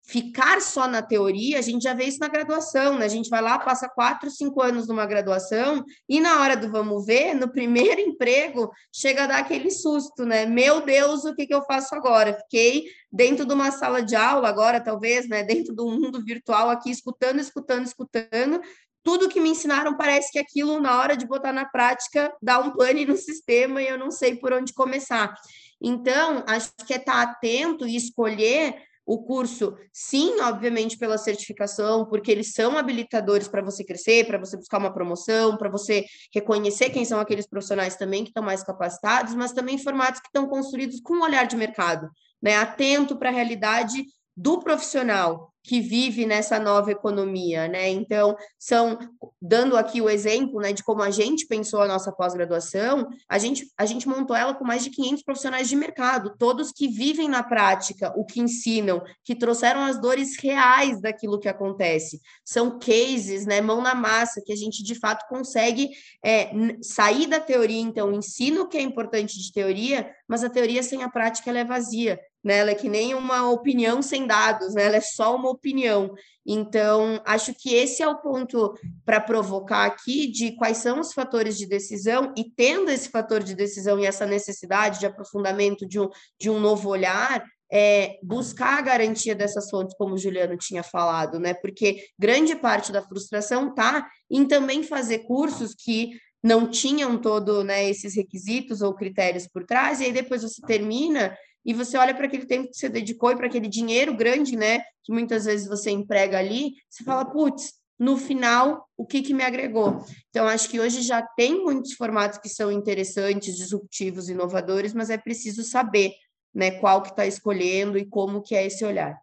[0.09, 3.05] ficar só na teoria, a gente já vê isso na graduação, né?
[3.05, 7.05] A gente vai lá, passa quatro, cinco anos numa graduação, e na hora do vamos
[7.05, 10.47] ver, no primeiro emprego, chega a dar aquele susto, né?
[10.47, 12.33] Meu Deus, o que, que eu faço agora?
[12.33, 15.45] Fiquei dentro de uma sala de aula, agora, talvez, né?
[15.45, 18.63] Dentro do mundo virtual aqui, escutando, escutando, escutando.
[19.03, 22.71] Tudo que me ensinaram parece que aquilo, na hora de botar na prática, dá um
[22.71, 25.35] pane no sistema e eu não sei por onde começar.
[25.79, 32.31] Então, acho que é estar atento e escolher o curso, sim, obviamente, pela certificação, porque
[32.31, 37.07] eles são habilitadores para você crescer, para você buscar uma promoção, para você reconhecer quem
[37.07, 41.15] são aqueles profissionais também que estão mais capacitados, mas também formatos que estão construídos com
[41.15, 42.11] um olhar de mercado,
[42.43, 42.59] né?
[42.59, 44.05] Atento para a realidade
[44.37, 47.91] do profissional que vive nessa nova economia, né?
[47.91, 48.99] Então, são
[49.41, 53.67] dando aqui o exemplo, né, de como a gente pensou a nossa pós-graduação, a gente
[53.77, 57.43] a gente montou ela com mais de 500 profissionais de mercado, todos que vivem na
[57.43, 62.19] prática o que ensinam, que trouxeram as dores reais daquilo que acontece.
[62.43, 65.91] São cases, né, mão na massa, que a gente de fato consegue
[66.25, 66.51] é,
[66.81, 71.11] sair da teoria, então, ensino que é importante de teoria, mas a teoria sem a
[71.11, 72.59] prática ela é vazia né?
[72.59, 74.85] Ela é que nem uma opinião sem dados, né?
[74.85, 76.15] Ela é só uma opinião.
[76.47, 78.75] Então, acho que esse é o ponto
[79.05, 83.55] para provocar aqui de quais são os fatores de decisão, e tendo esse fator de
[83.55, 86.09] decisão e essa necessidade de aprofundamento de um,
[86.41, 91.39] de um novo olhar, é, buscar a garantia dessas fontes, como o Juliano tinha falado,
[91.39, 91.53] né?
[91.53, 97.91] Porque grande parte da frustração está em também fazer cursos que não tinham todo né,
[97.91, 101.37] esses requisitos ou critérios por trás, e aí depois você termina
[101.69, 104.79] e você olha para aquele tempo que você dedicou e para aquele dinheiro grande, né,
[105.05, 109.45] que muitas vezes você emprega ali, você fala, putz, no final, o que, que me
[109.45, 110.03] agregou?
[110.31, 115.19] Então, acho que hoje já tem muitos formatos que são interessantes, disruptivos, inovadores, mas é
[115.19, 116.15] preciso saber
[116.55, 119.21] né, qual que está escolhendo e como que é esse olhar.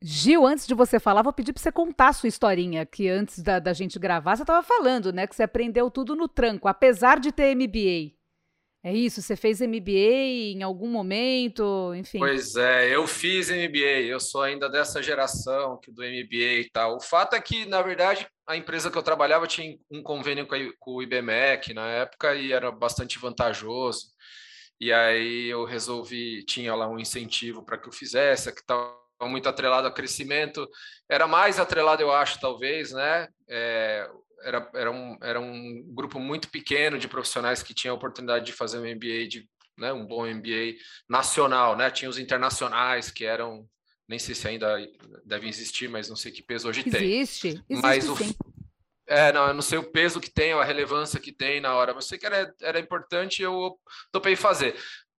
[0.00, 3.42] Gil, antes de você falar, vou pedir para você contar a sua historinha, que antes
[3.42, 5.26] da, da gente gravar, você estava falando, né?
[5.26, 8.16] Que você aprendeu tudo no tranco, apesar de ter MBA.
[8.86, 9.20] É isso?
[9.20, 12.20] Você fez MBA em algum momento, enfim?
[12.20, 16.94] Pois é, eu fiz MBA, eu sou ainda dessa geração que do MBA e tal.
[16.94, 20.46] O fato é que, na verdade, a empresa que eu trabalhava tinha um convênio
[20.78, 24.06] com o IBMEC na época e era bastante vantajoso.
[24.80, 29.48] E aí eu resolvi, tinha lá um incentivo para que eu fizesse, que estava muito
[29.48, 30.64] atrelado a crescimento,
[31.10, 33.26] era mais atrelado, eu acho, talvez, né?
[33.48, 34.08] É,
[34.42, 38.52] era, era, um, era um grupo muito pequeno de profissionais que tinha a oportunidade de
[38.52, 40.76] fazer um MBA, de, né, um bom MBA
[41.08, 41.90] nacional, né?
[41.90, 43.68] Tinha os internacionais que eram,
[44.08, 44.76] nem sei se ainda
[45.24, 47.20] devem existir, mas não sei que peso hoje existe, tem.
[47.20, 48.16] Existe, mas o.
[49.08, 51.94] É, não, eu não sei o peso que tem, a relevância que tem na hora,
[51.94, 53.78] mas sei que era, era importante e eu
[54.10, 54.74] topei fazer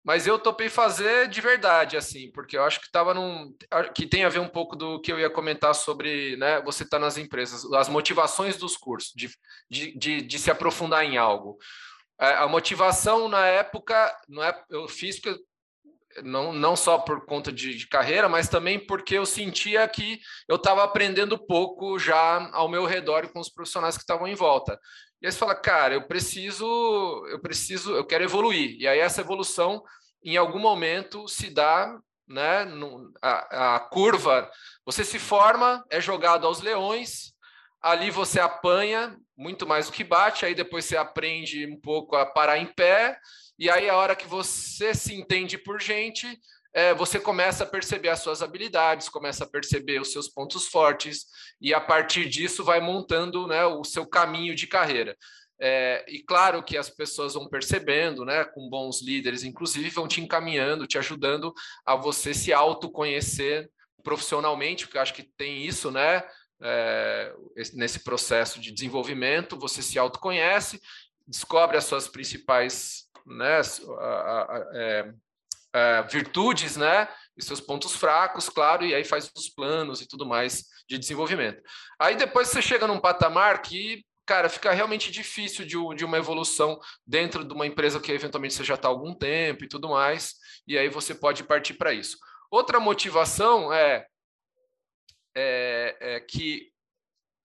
[0.08, 3.54] mas eu topei fazer de verdade, assim, porque eu acho que estava num.
[3.94, 6.62] que tem a ver um pouco do que eu ia comentar sobre, né?
[6.62, 9.30] Você está nas empresas, as motivações dos cursos, de,
[9.70, 11.58] de, de, de se aprofundar em algo.
[12.18, 15.44] É, a motivação na época, não é, eu fiz porque
[16.24, 20.56] não, não só por conta de, de, carreira, mas também porque eu sentia que eu
[20.56, 24.80] estava aprendendo pouco já ao meu redor e com os profissionais que estavam em volta.
[25.22, 26.66] E aí você fala, cara, eu preciso,
[27.30, 28.78] eu preciso, eu quero evoluir.
[28.80, 29.84] E aí essa evolução,
[30.24, 32.66] em algum momento, se dá, né?
[32.66, 34.50] No, a, a curva,
[34.86, 37.34] você se forma, é jogado aos leões,
[37.82, 42.26] ali você apanha muito mais do que bate, aí depois você aprende um pouco a
[42.26, 43.18] parar em pé,
[43.58, 46.28] e aí a hora que você se entende por gente,
[46.74, 51.26] é, você começa a perceber as suas habilidades, começa a perceber os seus pontos fortes,
[51.60, 55.18] e a partir disso vai montando né, o seu caminho de carreira.
[55.60, 60.22] É, e claro que as pessoas vão percebendo, né, com bons líderes, inclusive, vão te
[60.22, 61.52] encaminhando, te ajudando
[61.84, 63.68] a você se autoconhecer
[64.04, 66.24] profissionalmente, porque eu acho que tem isso, né,
[66.62, 67.34] é,
[67.74, 70.80] nesse processo de desenvolvimento, você se autoconhece,
[71.28, 73.62] descobre as suas principais né,
[74.74, 75.14] é,
[75.74, 77.08] é, virtudes, né?
[77.36, 81.62] E seus pontos fracos, claro, e aí faz os planos e tudo mais de desenvolvimento.
[82.00, 86.80] Aí depois você chega num patamar que, cara, fica realmente difícil de, de uma evolução
[87.06, 90.36] dentro de uma empresa que eventualmente você já está há algum tempo e tudo mais,
[90.68, 92.18] e aí você pode partir para isso.
[92.50, 94.08] Outra motivação é,
[95.36, 96.72] é, é que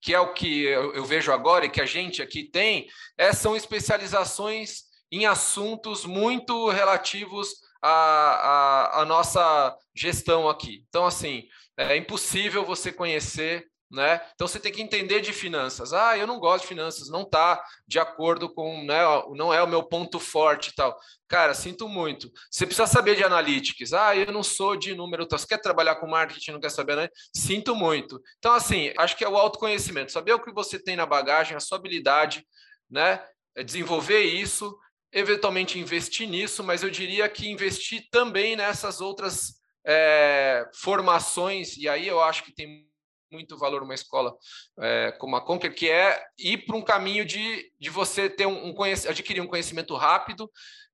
[0.01, 3.31] que é o que eu, eu, vejo agora e que a gente aqui tem, é,
[3.31, 4.83] são especializações
[5.17, 10.83] em assuntos muito relativos a, a, a nossa gestão aqui.
[10.89, 11.43] Então, assim,
[11.77, 14.19] é impossível você conhecer né?
[14.33, 15.93] Então você tem que entender de finanças.
[15.93, 19.01] Ah, eu não gosto de finanças, não está de acordo com, né,
[19.35, 20.97] não é o meu ponto forte e tal.
[21.27, 22.31] Cara, sinto muito.
[22.49, 23.93] Você precisa saber de analytics.
[23.93, 27.07] Ah, eu não sou de número, você quer trabalhar com marketing, não quer saber, né?
[27.35, 28.19] Sinto muito.
[28.39, 31.59] Então assim, acho que é o autoconhecimento, saber o que você tem na bagagem, a
[31.59, 32.43] sua habilidade,
[32.89, 33.23] né?
[33.55, 34.75] É desenvolver isso
[35.13, 42.07] eventualmente investir nisso, mas eu diria que investir também nessas outras é, formações, e aí
[42.07, 42.87] eu acho que tem
[43.31, 44.35] muito valor uma escola
[44.79, 48.69] é, como a Conquer, que é ir para um caminho de, de você ter um,
[48.69, 50.49] um adquirir um conhecimento rápido,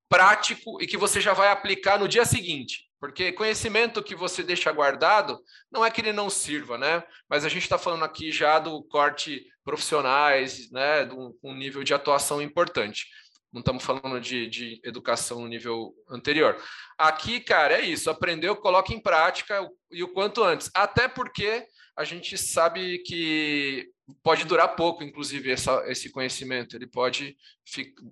[0.08, 2.90] prático e que você já vai aplicar no dia seguinte.
[3.00, 5.40] Porque conhecimento que você deixa guardado
[5.72, 7.04] não é que ele não sirva, né?
[7.30, 11.06] Mas a gente está falando aqui já do corte profissionais, né?
[11.06, 13.06] De um, um nível de atuação importante
[13.52, 16.56] não estamos falando de, de educação no nível anterior.
[16.98, 20.70] Aqui, cara, é isso: aprendeu, coloca em prática e o quanto antes.
[20.74, 21.66] Até porque
[21.98, 23.90] a gente sabe que
[24.24, 26.76] pode durar pouco, inclusive, essa, esse conhecimento.
[26.76, 27.36] Ele pode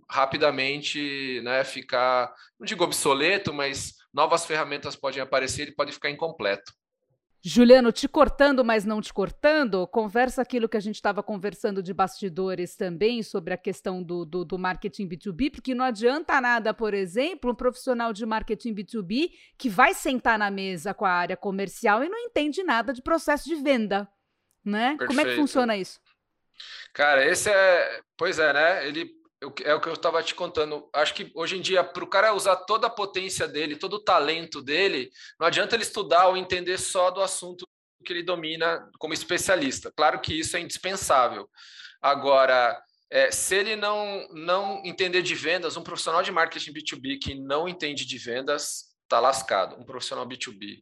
[0.10, 6.74] rapidamente né, ficar, não digo obsoleto, mas novas ferramentas podem aparecer, ele pode ficar incompleto.
[7.50, 11.94] Juliano, te cortando, mas não te cortando, conversa aquilo que a gente estava conversando de
[11.94, 16.94] bastidores também sobre a questão do, do, do, marketing B2B, porque não adianta nada, por
[16.94, 22.04] exemplo, um profissional de marketing B2B que vai sentar na mesa com a área comercial
[22.04, 24.10] e não entende nada de processo de venda,
[24.66, 24.98] né?
[24.98, 25.08] Perfeito.
[25.08, 26.02] Como é que funciona isso?
[26.94, 28.88] Cara, esse é, pois é, né?
[28.90, 29.06] Ele
[29.64, 30.90] é o que eu estava te contando.
[30.94, 34.04] Acho que hoje em dia, para o cara usar toda a potência dele, todo o
[34.04, 37.68] talento dele, não adianta ele estudar ou entender só do assunto
[38.04, 39.92] que ele domina como especialista.
[39.96, 41.50] Claro que isso é indispensável.
[42.02, 47.36] Agora, é, se ele não, não entender de vendas, um profissional de marketing B2B que
[47.36, 49.80] não entende de vendas está lascado.
[49.80, 50.82] Um profissional B2B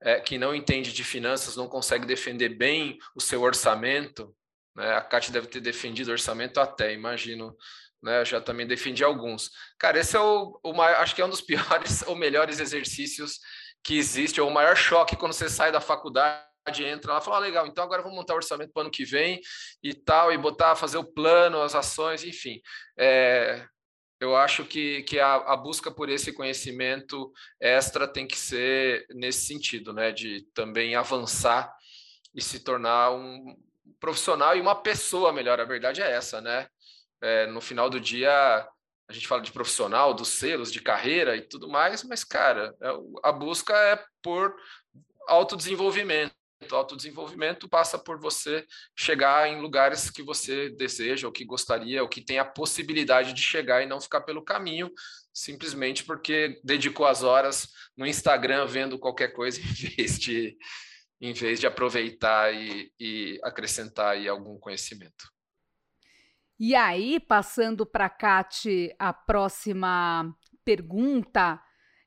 [0.00, 4.34] é, que não entende de finanças, não consegue defender bem o seu orçamento,
[4.74, 4.94] né?
[4.94, 7.56] a Kátia deve ter defendido orçamento até, imagino,
[8.02, 8.20] né?
[8.20, 9.50] Eu já também defendi alguns.
[9.78, 13.38] Cara, esse é o, o maior, acho que é um dos piores ou melhores exercícios
[13.82, 16.50] que existe, ou o maior choque quando você sai da faculdade
[16.84, 19.04] entra lá fala, ah, legal, então agora vamos montar o orçamento para o ano que
[19.04, 19.40] vem
[19.82, 22.60] e tal, e botar, fazer o plano, as ações, enfim.
[22.98, 23.66] É,
[24.20, 29.46] eu acho que, que a, a, busca por esse conhecimento extra tem que ser nesse
[29.46, 30.12] sentido, né?
[30.12, 31.74] De também avançar
[32.34, 33.56] e se tornar um
[33.98, 35.58] profissional e uma pessoa melhor.
[35.58, 36.68] A verdade é essa, né?
[37.22, 38.30] É, no final do dia,
[39.08, 42.88] a gente fala de profissional, dos selos, de carreira e tudo mais, mas, cara, é,
[43.22, 44.54] a busca é por
[45.28, 46.34] autodesenvolvimento
[46.70, 52.20] autodesenvolvimento passa por você chegar em lugares que você deseja, ou que gostaria, ou que
[52.20, 54.92] tem a possibilidade de chegar e não ficar pelo caminho,
[55.32, 60.56] simplesmente porque dedicou as horas no Instagram vendo qualquer coisa em vez de,
[61.20, 65.30] em vez de aproveitar e, e acrescentar aí algum conhecimento.
[66.62, 71.58] E aí, passando para a Kate, a próxima pergunta,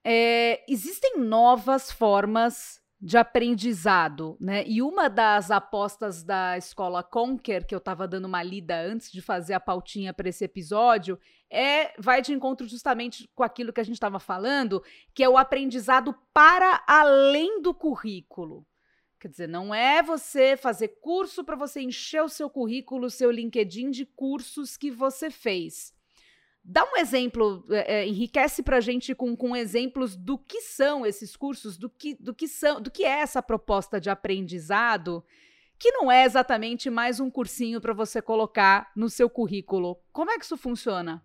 [0.05, 4.63] é, existem novas formas de aprendizado, né?
[4.67, 9.23] E uma das apostas da escola Conquer, que eu estava dando uma lida antes de
[9.23, 13.83] fazer a pautinha para esse episódio, é vai de encontro justamente com aquilo que a
[13.83, 14.83] gente estava falando,
[15.15, 18.63] que é o aprendizado para além do currículo.
[19.23, 23.31] Quer dizer, não é você fazer curso para você encher o seu currículo, o seu
[23.31, 25.93] LinkedIn de cursos que você fez.
[26.61, 31.05] Dá um exemplo, é, é, enriquece para a gente com, com exemplos do que são
[31.05, 35.23] esses cursos, do que, do que são, do que é essa proposta de aprendizado,
[35.79, 40.01] que não é exatamente mais um cursinho para você colocar no seu currículo.
[40.11, 41.23] Como é que isso funciona?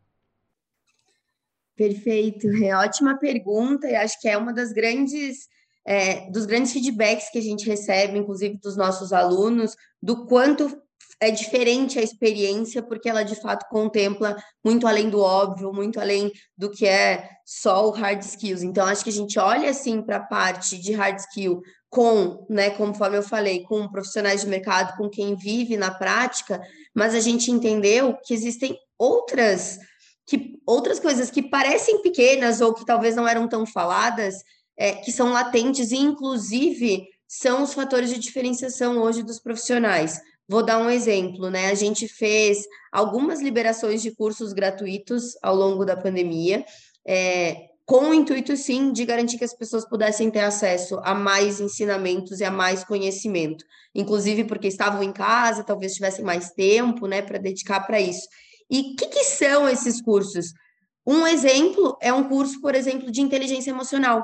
[1.74, 5.48] Perfeito, é ótima pergunta e acho que é uma das grandes
[5.88, 10.70] é, dos grandes feedbacks que a gente recebe, inclusive dos nossos alunos, do quanto
[11.18, 16.31] é diferente a experiência, porque ela de fato contempla muito além do óbvio, muito além
[16.59, 18.62] do que é só o hard skills.
[18.62, 22.68] Então, acho que a gente olha assim para a parte de hard skill com, né,
[22.68, 26.61] conforme eu falei, com profissionais de mercado, com quem vive na prática,
[26.94, 29.79] mas a gente entendeu que existem outras
[30.27, 34.35] que outras coisas que parecem pequenas ou que talvez não eram tão faladas,
[34.79, 40.21] é, que são latentes e inclusive são os fatores de diferenciação hoje dos profissionais.
[40.49, 41.69] Vou dar um exemplo, né?
[41.69, 46.64] A gente fez algumas liberações de cursos gratuitos ao longo da pandemia,
[47.07, 51.59] é, com o intuito, sim, de garantir que as pessoas pudessem ter acesso a mais
[51.61, 53.64] ensinamentos e a mais conhecimento,
[53.95, 58.27] inclusive porque estavam em casa, talvez tivessem mais tempo, né, para dedicar para isso.
[58.71, 60.53] E o que, que são esses cursos?
[61.07, 64.23] Um exemplo é um curso, por exemplo, de inteligência emocional.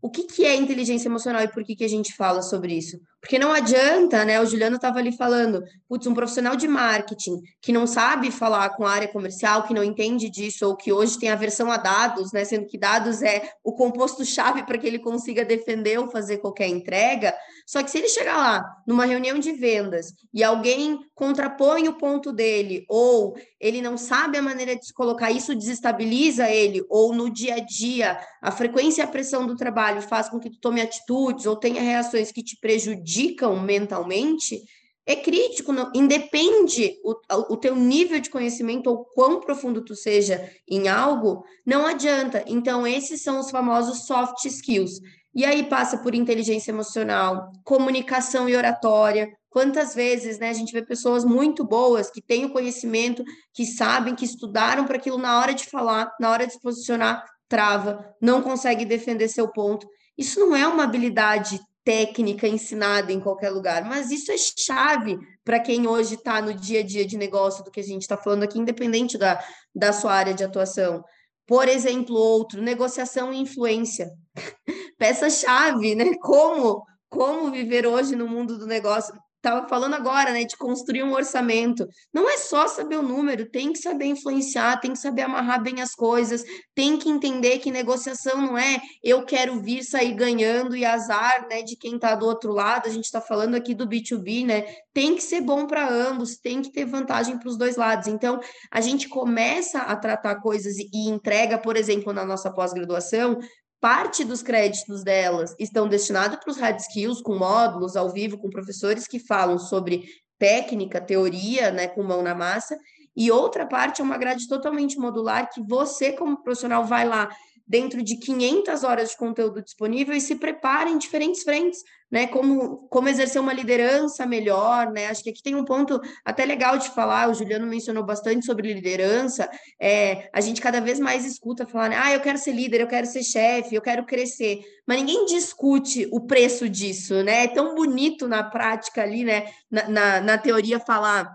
[0.00, 3.00] O que, que é inteligência emocional e por que, que a gente fala sobre isso?
[3.20, 4.40] Porque não adianta, né?
[4.40, 8.86] O Juliano estava ali falando, putz, um profissional de marketing que não sabe falar com
[8.86, 12.44] a área comercial, que não entende disso, ou que hoje tem aversão a dados, né?
[12.44, 17.34] Sendo que dados é o composto-chave para que ele consiga defender ou fazer qualquer entrega.
[17.66, 22.32] Só que se ele chegar lá numa reunião de vendas e alguém contrapõe o ponto
[22.32, 27.28] dele, ou ele não sabe a maneira de se colocar, isso desestabiliza ele, ou no
[27.28, 30.80] dia a dia, a frequência e a pressão do trabalho faz com que tu tome
[30.80, 34.64] atitudes ou tenha reações que te prejudicam prejudicam mentalmente,
[35.06, 37.14] é crítico, não, independe o,
[37.52, 42.42] o teu nível de conhecimento ou quão profundo tu seja em algo, não adianta.
[42.48, 45.00] Então, esses são os famosos soft skills.
[45.32, 49.32] E aí passa por inteligência emocional, comunicação e oratória.
[49.48, 53.22] Quantas vezes né, a gente vê pessoas muito boas que têm o conhecimento,
[53.54, 57.24] que sabem, que estudaram para aquilo na hora de falar, na hora de se posicionar,
[57.48, 59.86] trava, não consegue defender seu ponto.
[60.18, 65.60] Isso não é uma habilidade técnica ensinada em qualquer lugar, mas isso é chave para
[65.60, 68.42] quem hoje está no dia a dia de negócio do que a gente está falando
[68.42, 69.40] aqui, independente da,
[69.72, 71.04] da sua área de atuação.
[71.46, 74.10] Por exemplo, outro, negociação e influência.
[74.98, 76.06] Peça-chave, né?
[76.20, 79.14] Como, como viver hoje no mundo do negócio
[79.46, 81.86] estava falando agora, né, de construir um orçamento.
[82.12, 85.80] Não é só saber o número, tem que saber influenciar, tem que saber amarrar bem
[85.80, 86.44] as coisas,
[86.74, 91.62] tem que entender que negociação não é eu quero vir sair ganhando e azar, né,
[91.62, 92.88] de quem está do outro lado.
[92.88, 94.64] A gente está falando aqui do B2B, né?
[94.92, 98.08] Tem que ser bom para ambos, tem que ter vantagem para os dois lados.
[98.08, 98.40] Então,
[98.70, 103.38] a gente começa a tratar coisas e entrega, por exemplo, na nossa pós-graduação,
[103.80, 108.50] parte dos créditos delas estão destinados para os hard skills, com módulos ao vivo, com
[108.50, 110.08] professores que falam sobre
[110.38, 112.76] técnica, teoria, né, com mão na massa,
[113.16, 117.28] e outra parte é uma grade totalmente modular que você, como profissional, vai lá
[117.66, 122.26] dentro de 500 horas de conteúdo disponível e se prepara em diferentes frentes, né?
[122.28, 125.08] Como, como exercer uma liderança melhor, né?
[125.08, 128.72] Acho que aqui tem um ponto até legal de falar, o Juliano mencionou bastante sobre
[128.72, 129.50] liderança,
[129.80, 131.96] é, a gente cada vez mais escuta falar, né?
[131.98, 136.08] ah, eu quero ser líder, eu quero ser chefe, eu quero crescer, mas ninguém discute
[136.12, 137.44] o preço disso, né?
[137.44, 139.50] É tão bonito na prática ali, né?
[139.70, 141.34] na, na, na teoria falar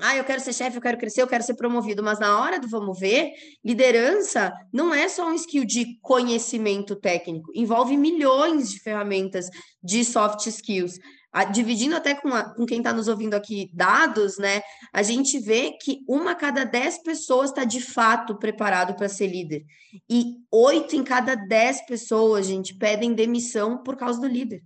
[0.00, 2.58] ah, eu quero ser chefe, eu quero crescer, eu quero ser promovido, mas na hora
[2.58, 3.32] do vamos ver,
[3.64, 9.48] liderança não é só um skill de conhecimento técnico, envolve milhões de ferramentas
[9.82, 10.98] de soft skills.
[11.30, 14.62] A, dividindo até com, a, com quem está nos ouvindo aqui dados, né?
[14.94, 19.62] A gente vê que uma cada dez pessoas está de fato preparado para ser líder.
[20.08, 24.62] E oito em cada dez pessoas, gente, pedem demissão por causa do líder.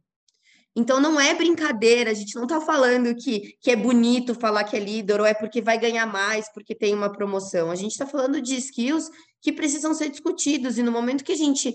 [0.74, 4.76] Então não é brincadeira, a gente não está falando que, que é bonito falar que
[4.76, 7.70] é líder ou é porque vai ganhar mais, porque tem uma promoção.
[7.70, 9.10] A gente está falando de skills
[9.40, 11.74] que precisam ser discutidos, e no momento que a gente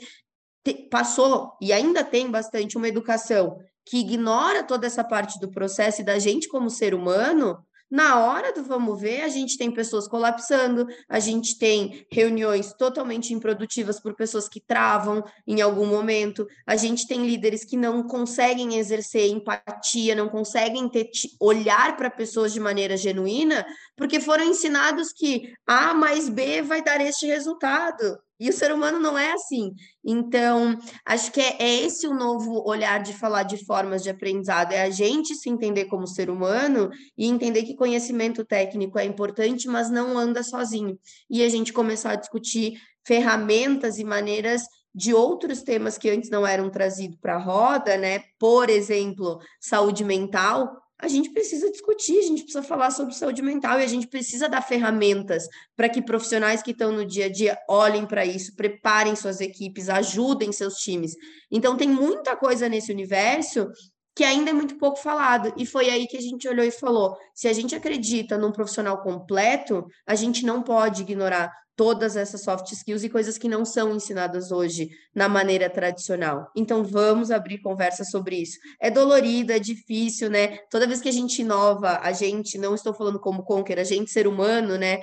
[0.64, 6.02] te, passou e ainda tem bastante uma educação que ignora toda essa parte do processo
[6.02, 7.58] e da gente como ser humano,
[7.90, 13.34] na hora do vamos ver, a gente tem pessoas colapsando, a gente tem reuniões totalmente
[13.34, 18.78] improdutivas por pessoas que travam em algum momento, a gente tem líderes que não conseguem
[18.78, 21.10] exercer empatia, não conseguem ter
[21.40, 23.66] olhar para pessoas de maneira genuína,
[23.96, 28.20] porque foram ensinados que A mais B vai dar este resultado.
[28.40, 29.74] E o ser humano não é assim.
[30.06, 34.72] Então, acho que é, é, esse o novo olhar de falar de formas de aprendizado:
[34.72, 39.68] é a gente se entender como ser humano e entender que conhecimento técnico é importante,
[39.68, 40.98] mas não anda sozinho.
[41.30, 44.64] E a gente começar a discutir ferramentas e maneiras
[44.94, 48.24] de outros temas que antes não eram trazidos para a roda, né?
[48.40, 53.80] Por exemplo, saúde mental, a gente precisa discutir, a gente precisa falar sobre saúde mental
[53.80, 57.58] e a gente precisa dar ferramentas para que profissionais que estão no dia a dia
[57.70, 61.14] olhem para isso, preparem suas equipes, ajudem seus times.
[61.52, 63.68] Então, tem muita coisa nesse universo
[64.16, 65.54] que ainda é muito pouco falado.
[65.56, 69.04] E foi aí que a gente olhou e falou: se a gente acredita num profissional
[69.04, 73.96] completo, a gente não pode ignorar todas essas soft skills e coisas que não são
[73.96, 76.52] ensinadas hoje na maneira tradicional.
[76.56, 78.58] Então vamos abrir conversa sobre isso.
[78.82, 80.58] É dolorido, é difícil, né?
[80.72, 84.10] Toda vez que a gente inova, a gente, não estou falando como Conquer, a gente
[84.10, 85.02] ser humano, né?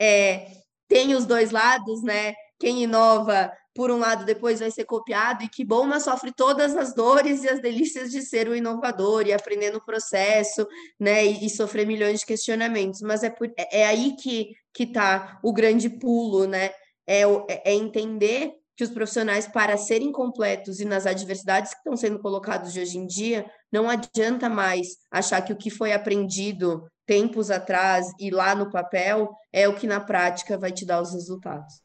[0.00, 0.46] É,
[0.88, 2.32] tem os dois lados, né?
[2.58, 6.76] Quem inova por um lado, depois vai ser copiado, e que bom, mas sofre todas
[6.76, 10.66] as dores e as delícias de ser o inovador e aprender no processo,
[10.98, 13.00] né, e, e sofrer milhões de questionamentos.
[13.00, 16.70] Mas é, por, é, é aí que que está o grande pulo, né?
[17.06, 21.96] É, é, é entender que os profissionais, para serem completos e nas adversidades que estão
[21.96, 26.84] sendo colocados de hoje em dia, não adianta mais achar que o que foi aprendido
[27.06, 31.12] tempos atrás e lá no papel é o que na prática vai te dar os
[31.12, 31.84] resultados.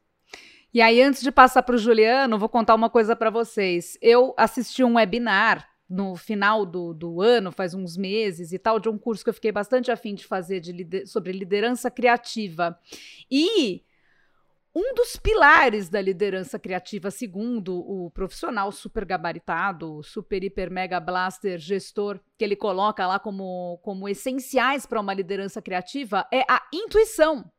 [0.71, 3.97] E aí, antes de passar para o Juliano, vou contar uma coisa para vocês.
[4.01, 8.87] Eu assisti um webinar no final do, do ano, faz uns meses e tal, de
[8.87, 12.79] um curso que eu fiquei bastante afim de fazer de lider sobre liderança criativa.
[13.31, 13.83] E
[14.75, 21.57] um dos pilares da liderança criativa, segundo o profissional super gabaritado, super hiper mega blaster
[21.57, 27.51] gestor, que ele coloca lá como, como essenciais para uma liderança criativa, é a intuição.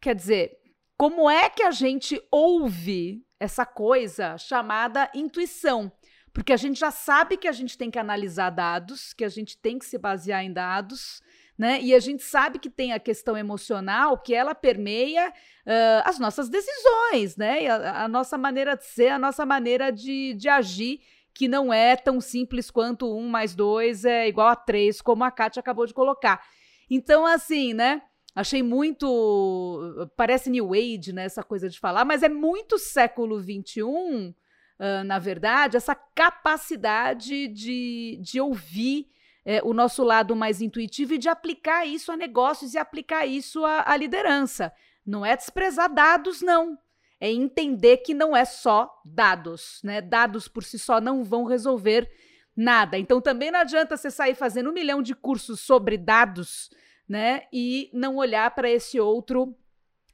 [0.00, 0.59] Quer dizer,
[1.00, 5.90] como é que a gente ouve essa coisa chamada intuição?
[6.30, 9.56] Porque a gente já sabe que a gente tem que analisar dados, que a gente
[9.56, 11.22] tem que se basear em dados,
[11.56, 11.80] né?
[11.80, 16.50] E a gente sabe que tem a questão emocional, que ela permeia uh, as nossas
[16.50, 17.66] decisões, né?
[17.68, 21.00] A, a, nossa maneira de ser, a nossa maneira de, de agir,
[21.32, 25.30] que não é tão simples quanto um mais dois é igual a três, como a
[25.30, 26.46] Kátia acabou de colocar.
[26.90, 28.02] Então, assim, né?
[28.34, 30.08] Achei muito.
[30.16, 31.24] Parece New Age, né?
[31.24, 38.18] Essa coisa de falar, mas é muito século XXI, uh, na verdade, essa capacidade de,
[38.22, 39.08] de ouvir
[39.44, 43.64] é, o nosso lado mais intuitivo e de aplicar isso a negócios e aplicar isso
[43.64, 44.72] à, à liderança.
[45.04, 46.78] Não é desprezar dados, não.
[47.18, 50.00] É entender que não é só dados, né?
[50.00, 52.10] Dados por si só não vão resolver
[52.56, 52.96] nada.
[52.96, 56.70] Então também não adianta você sair fazendo um milhão de cursos sobre dados
[57.10, 57.42] né?
[57.52, 59.52] E não olhar para esse outro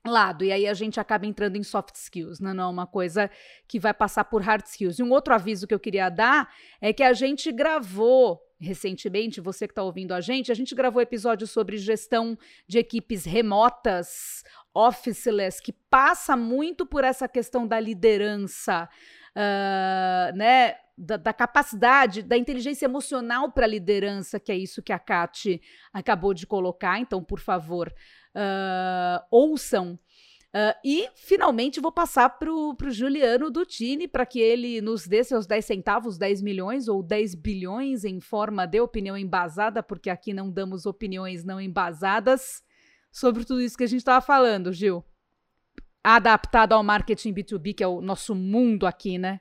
[0.06, 0.42] lado.
[0.42, 2.54] E aí a gente acaba entrando em soft skills, né?
[2.54, 3.30] não é uma coisa
[3.68, 4.98] que vai passar por hard skills.
[4.98, 9.66] E um outro aviso que eu queria dar é que a gente gravou recentemente, você
[9.68, 14.42] que está ouvindo a gente, a gente gravou episódio sobre gestão de equipes remotas,
[14.72, 18.88] officeless, que passa muito por essa questão da liderança,
[19.36, 20.76] uh, né?
[20.96, 25.60] Da, da, capacidade, da inteligência emocional para a liderança, que é isso que a Kate
[25.92, 26.98] acabou de colocar.
[26.98, 27.92] Então, por favor,
[28.34, 29.98] uh, ouçam.
[30.54, 35.46] Uh, e, finalmente, vou passar para o Juliano Dutini para que ele nos dê seus
[35.46, 40.50] 10 centavos, 10 milhões ou 10 bilhões em forma de opinião embasada, porque aqui não
[40.50, 42.62] damos opiniões não embasadas
[43.12, 45.04] sobre tudo isso que a gente estava falando, Gil.
[46.02, 49.40] Adaptado ao marketing B2B, que é o nosso mundo aqui, né?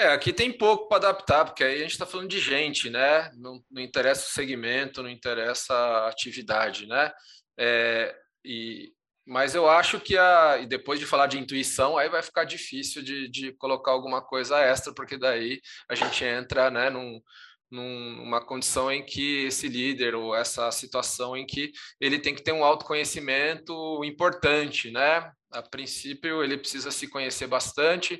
[0.00, 3.30] É, aqui tem pouco para adaptar, porque aí a gente está falando de gente, né?
[3.36, 7.12] Não, não, interessa o segmento, não interessa a atividade, né?
[7.58, 8.94] É, e,
[9.26, 13.02] mas eu acho que a, e depois de falar de intuição, aí vai ficar difícil
[13.02, 17.20] de, de colocar alguma coisa extra, porque daí a gente entra né, num,
[17.70, 22.52] numa condição em que esse líder ou essa situação em que ele tem que ter
[22.52, 25.30] um autoconhecimento importante, né?
[25.52, 28.18] A princípio, ele precisa se conhecer bastante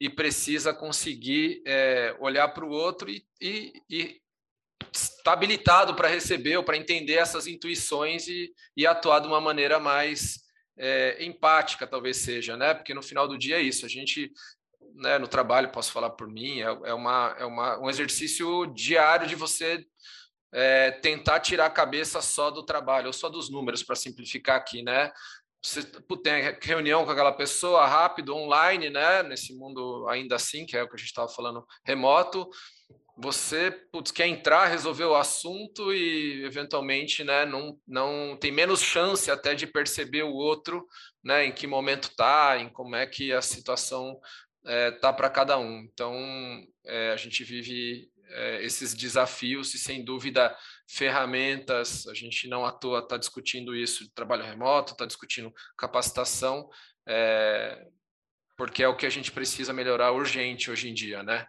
[0.00, 4.20] e precisa conseguir é, olhar para o outro e, e, e
[5.24, 10.40] habilitado para receber ou para entender essas intuições e, e, atuar de uma maneira mais
[10.78, 12.74] é, empática, talvez seja, né?
[12.74, 13.86] Porque no final do dia é isso.
[13.86, 14.30] A gente,
[14.94, 19.26] né, no trabalho, posso falar por mim, é, é, uma, é uma, um exercício diário
[19.26, 19.84] de você
[20.52, 24.82] é, tentar tirar a cabeça só do trabalho ou só dos números, para simplificar aqui,
[24.82, 25.10] né?
[25.66, 25.82] Você
[26.22, 29.24] tem reunião com aquela pessoa rápido, online, né?
[29.24, 32.48] Nesse mundo ainda assim, que é o que a gente estava falando, remoto.
[33.18, 39.30] Você putz, quer entrar, resolver o assunto e eventualmente, né, não, não tem menos chance
[39.30, 40.86] até de perceber o outro,
[41.24, 44.20] né, em que momento tá, em como é que a situação
[44.66, 45.80] é, tá para cada um.
[45.90, 46.14] Então,
[46.84, 50.54] é, a gente vive é, esses desafios e, sem dúvida,
[50.86, 52.06] ferramentas.
[52.06, 56.68] A gente não à toa está discutindo isso de trabalho remoto, está discutindo capacitação,
[57.06, 57.86] é,
[58.56, 61.46] porque é o que a gente precisa melhorar urgente hoje em dia, né?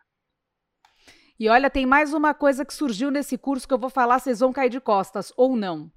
[1.39, 4.39] E olha, tem mais uma coisa que surgiu nesse curso que eu vou falar, vocês
[4.39, 5.91] vão cair de costas, ou não.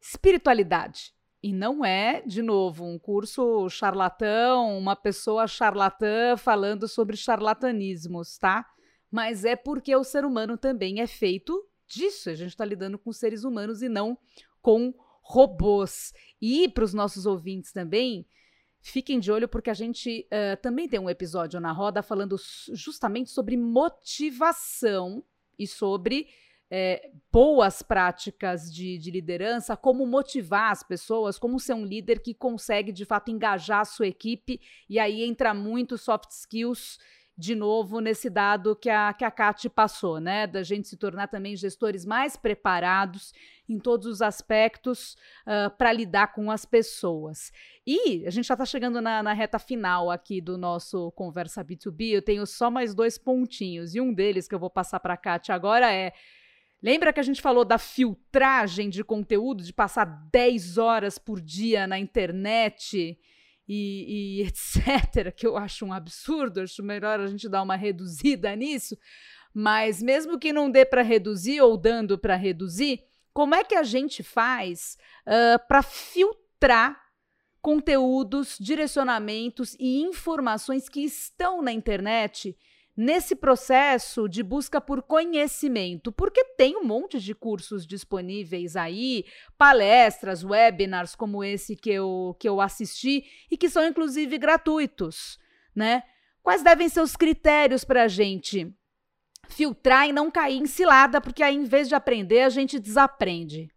[0.00, 1.12] Espiritualidade.
[1.42, 8.66] E não é, de novo, um curso charlatão, uma pessoa charlatã falando sobre charlatanismos, tá?
[9.10, 12.30] mas é porque o ser humano também é feito disso.
[12.30, 14.18] A gente está lidando com seres humanos e não
[14.60, 16.12] com robôs.
[16.40, 18.26] E para os nossos ouvintes também,
[18.80, 22.36] fiquem de olho porque a gente uh, também tem um episódio na roda falando
[22.72, 25.24] justamente sobre motivação
[25.58, 26.28] e sobre
[26.70, 32.34] é, boas práticas de, de, liderança, como motivar as pessoas, como ser um líder que
[32.34, 36.98] consegue de fato engajar a sua equipe, e aí entra muito soft skills
[37.38, 40.46] de novo nesse dado que a, que a Kat passou, né?
[40.46, 43.34] Da gente se tornar também gestores mais preparados
[43.68, 45.16] em todos os aspectos
[45.46, 47.52] uh, para lidar com as pessoas.
[47.86, 52.14] E a gente já está chegando na, na, reta final aqui do nosso Conversa B2B.
[52.14, 55.18] Eu tenho só mais dois pontinhos, e um deles que eu vou passar para a
[55.18, 56.12] Kat agora é.
[56.82, 61.86] Lembra que a gente falou da filtragem de conteúdo, de passar 10 horas por dia
[61.86, 63.18] na internet?
[63.68, 68.54] E, e etc., que eu acho um absurdo, acho melhor a gente dar uma reduzida
[68.54, 68.96] nisso.
[69.52, 73.82] Mas mesmo que não dê para reduzir ou dando para reduzir, como é que a
[73.82, 77.00] gente faz uh, para filtrar
[77.60, 82.56] conteúdos, direcionamentos e informações que estão na internet
[82.96, 89.24] nesse processo de busca por conhecimento, porque tem um monte de cursos disponíveis aí,
[89.58, 95.38] palestras, webinars como esse que eu, que eu assisti e que são inclusive gratuitos,
[95.74, 96.02] né?
[96.42, 98.72] Quais devem ser os critérios para a gente
[99.48, 103.70] filtrar e não cair em cilada, porque aí, em vez de aprender, a gente desaprende.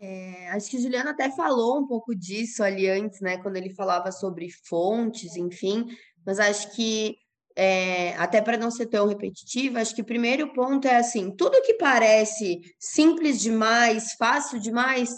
[0.00, 3.38] É, acho que o Juliano até falou um pouco disso ali antes, né?
[3.38, 5.86] Quando ele falava sobre fontes, enfim,
[6.26, 7.16] mas acho que
[7.56, 11.62] é, até para não ser tão repetitiva, acho que o primeiro ponto é assim: tudo
[11.62, 15.10] que parece simples demais, fácil demais,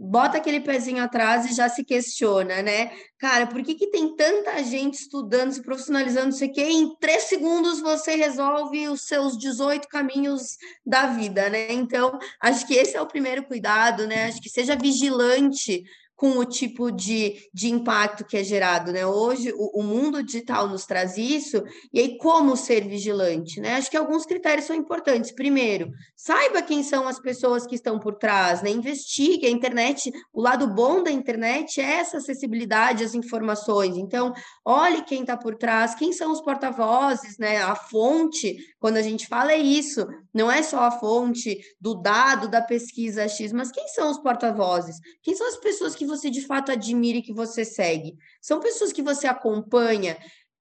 [0.00, 2.92] bota aquele pezinho atrás e já se questiona, né?
[3.18, 6.96] Cara, por que, que tem tanta gente estudando, se profissionalizando, sei o quê, e em
[6.96, 11.72] três segundos você resolve os seus 18 caminhos da vida, né?
[11.72, 14.26] Então, acho que esse é o primeiro cuidado, né?
[14.26, 15.82] Acho que seja vigilante
[16.18, 19.06] com o tipo de, de impacto que é gerado, né?
[19.06, 21.62] Hoje o, o, mundo digital nos traz isso,
[21.92, 23.76] e aí como ser vigilante, né?
[23.76, 25.30] Acho que alguns critérios são importantes.
[25.30, 28.70] Primeiro, saiba quem são as pessoas que estão por trás, né?
[28.70, 33.96] Investigue a internet, o lado bom da internet é essa acessibilidade às informações.
[33.96, 34.32] Então,
[34.64, 37.62] olhe quem está por trás, quem são os porta-vozes, né?
[37.62, 40.04] A fonte, quando a gente fala, é isso,
[40.34, 44.96] não é só a fonte do dado da pesquisa X, mas quem são os porta-vozes?
[45.22, 48.16] Quem são as pessoas que você de fato admira e que você segue?
[48.40, 50.16] São pessoas que você acompanha?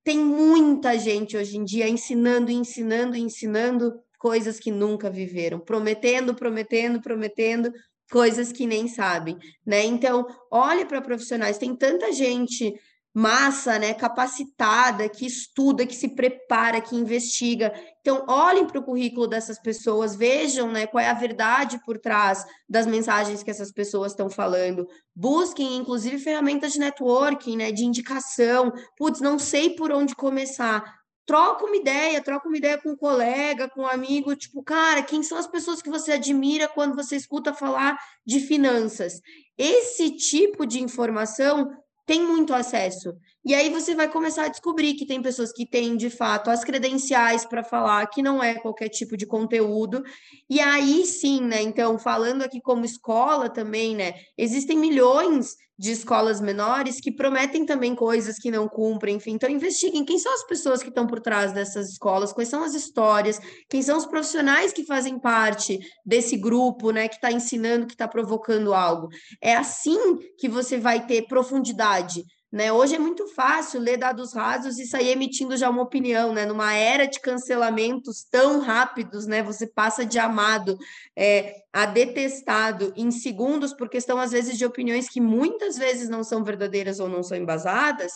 [0.07, 7.01] tem muita gente hoje em dia ensinando, ensinando, ensinando coisas que nunca viveram, prometendo, prometendo,
[7.01, 7.73] prometendo
[8.09, 9.83] coisas que nem sabem, né?
[9.83, 12.73] Então, olhe para profissionais, tem tanta gente
[13.17, 17.73] massa, né, capacitada, que estuda, que se prepara, que investiga.
[17.99, 22.45] Então, olhem para o currículo dessas pessoas, vejam, né, qual é a verdade por trás
[22.69, 24.87] das mensagens que essas pessoas estão falando.
[25.15, 28.71] Busquem, inclusive, ferramentas de networking, né, de indicação.
[28.95, 30.83] Putz, não sei por onde começar.
[31.25, 35.23] Troca uma ideia, troca uma ideia com um colega, com um amigo, tipo, cara, quem
[35.23, 39.19] são as pessoas que você admira quando você escuta falar de finanças?
[39.57, 41.75] Esse tipo de informação
[42.07, 43.13] tem muito acesso.
[43.47, 46.65] E aí você vai começar a descobrir que tem pessoas que têm, de fato, as
[46.65, 50.03] credenciais para falar que não é qualquer tipo de conteúdo.
[50.49, 51.61] E aí sim, né?
[51.61, 54.15] Então, falando aqui como escola também, né?
[54.37, 59.31] Existem milhões de escolas menores que prometem também coisas que não cumprem, enfim.
[59.31, 62.73] Então, investiguem quem são as pessoas que estão por trás dessas escolas, quais são as
[62.73, 63.39] histórias,
[63.69, 68.09] quem são os profissionais que fazem parte desse grupo, né, que está ensinando, que está
[68.09, 69.07] provocando algo.
[69.41, 72.25] É assim que você vai ter profundidade
[72.57, 72.71] né?
[72.73, 76.43] Hoje é muito fácil ler dados rasos e sair emitindo já uma opinião, né?
[76.43, 79.43] Numa era de cancelamentos tão rápidos, né?
[79.43, 80.75] Você passa de amado
[81.15, 86.23] é, a detestado em segundos por questão, às vezes, de opiniões que muitas vezes não
[86.23, 88.11] são verdadeiras ou não são embasadas,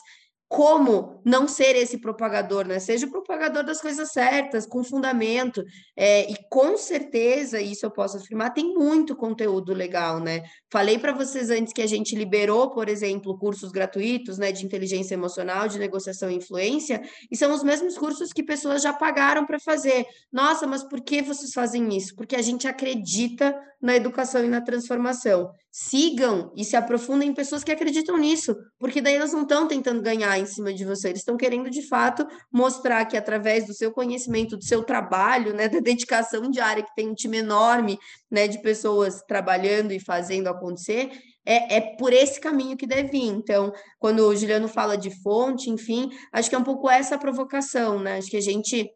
[0.51, 2.77] como não ser esse propagador, né?
[2.77, 5.63] Seja o propagador das coisas certas, com fundamento.
[5.95, 10.43] É, e com certeza, isso eu posso afirmar, tem muito conteúdo legal, né?
[10.69, 15.13] Falei para vocês antes que a gente liberou, por exemplo, cursos gratuitos, né, de inteligência
[15.13, 19.57] emocional, de negociação e influência, e são os mesmos cursos que pessoas já pagaram para
[19.57, 20.05] fazer.
[20.29, 22.13] Nossa, mas por que vocês fazem isso?
[22.13, 25.49] Porque a gente acredita na educação e na transformação.
[25.71, 30.01] Sigam e se aprofundem em pessoas que acreditam nisso, porque daí elas não estão tentando
[30.01, 33.89] ganhar em cima de você, eles estão querendo de fato mostrar que através do seu
[33.89, 37.97] conhecimento, do seu trabalho, né, da dedicação diária que tem um time enorme,
[38.29, 41.09] né, de pessoas trabalhando e fazendo acontecer,
[41.45, 43.27] é, é por esse caminho que deve ir.
[43.27, 47.97] Então, quando o Juliano fala de fonte, enfim, acho que é um pouco essa provocação,
[47.97, 48.17] né?
[48.17, 48.91] Acho que a gente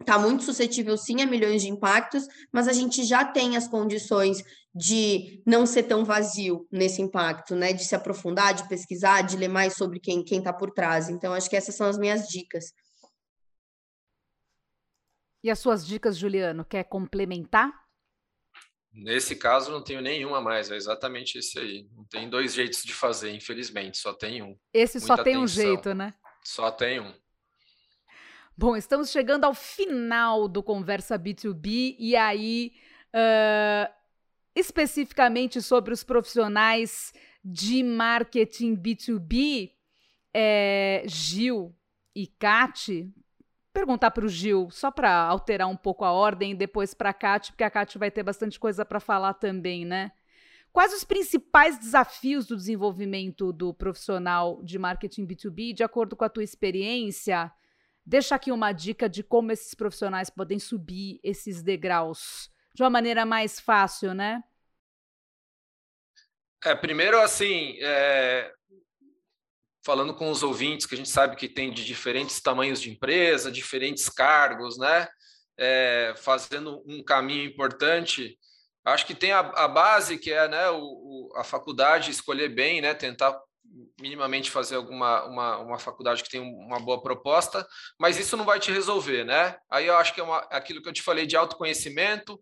[0.00, 4.42] está muito suscetível sim a milhões de impactos, mas a gente já tem as condições
[4.74, 7.72] de não ser tão vazio nesse impacto, né?
[7.72, 11.08] De se aprofundar, de pesquisar, de ler mais sobre quem quem está por trás.
[11.08, 12.72] Então, acho que essas são as minhas dicas.
[15.44, 17.70] E as suas dicas, Juliano, quer complementar?
[18.90, 21.88] Nesse caso, não tenho nenhuma mais, é exatamente esse aí.
[21.92, 24.56] Não tem dois jeitos de fazer, infelizmente, só tem um.
[24.72, 25.42] Esse Muita só tem atenção.
[25.42, 26.14] um jeito, né?
[26.44, 27.12] Só tem um.
[28.56, 32.72] Bom, estamos chegando ao final do Conversa B2B e aí,
[33.12, 33.92] uh,
[34.54, 37.12] especificamente sobre os profissionais
[37.44, 39.72] de marketing B2B,
[40.32, 41.74] é, Gil
[42.14, 43.12] e Kate,
[43.72, 47.14] perguntar para o Gil, só para alterar um pouco a ordem, e depois para a
[47.14, 50.12] Kate, porque a Kate vai ter bastante coisa para falar também, né?
[50.72, 56.28] Quais os principais desafios do desenvolvimento do profissional de marketing B2B, de acordo com a
[56.28, 57.52] tua experiência?
[58.06, 63.24] Deixa aqui uma dica de como esses profissionais podem subir esses degraus de uma maneira
[63.24, 64.42] mais fácil, né?
[66.62, 68.52] É, primeiro, assim, é,
[69.84, 73.52] falando com os ouvintes, que a gente sabe que tem de diferentes tamanhos de empresa,
[73.52, 75.06] diferentes cargos, né?
[75.56, 78.38] É, fazendo um caminho importante.
[78.84, 82.80] Acho que tem a, a base, que é né, o, o, a faculdade escolher bem,
[82.80, 82.92] né?
[82.92, 83.38] Tentar
[84.00, 87.66] minimamente fazer alguma uma, uma faculdade que tem uma boa proposta,
[87.98, 89.56] mas isso não vai te resolver, né?
[89.70, 92.40] Aí eu acho que é uma, aquilo que eu te falei de autoconhecimento,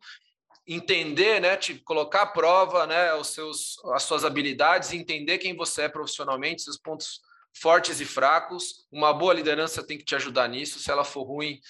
[0.66, 5.82] entender, né, te colocar à prova, né, os seus as suas habilidades, entender quem você
[5.82, 7.20] é profissionalmente, seus pontos
[7.60, 8.86] fortes e fracos.
[8.90, 10.78] Uma boa liderança tem que te ajudar nisso.
[10.78, 11.60] Se ela for ruim,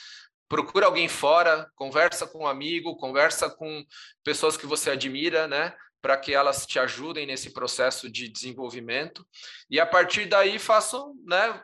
[0.48, 3.84] procura alguém fora, conversa com um amigo, conversa com
[4.22, 5.74] pessoas que você admira, né?
[6.02, 9.24] Para que elas te ajudem nesse processo de desenvolvimento.
[9.70, 11.62] E a partir daí façam, né,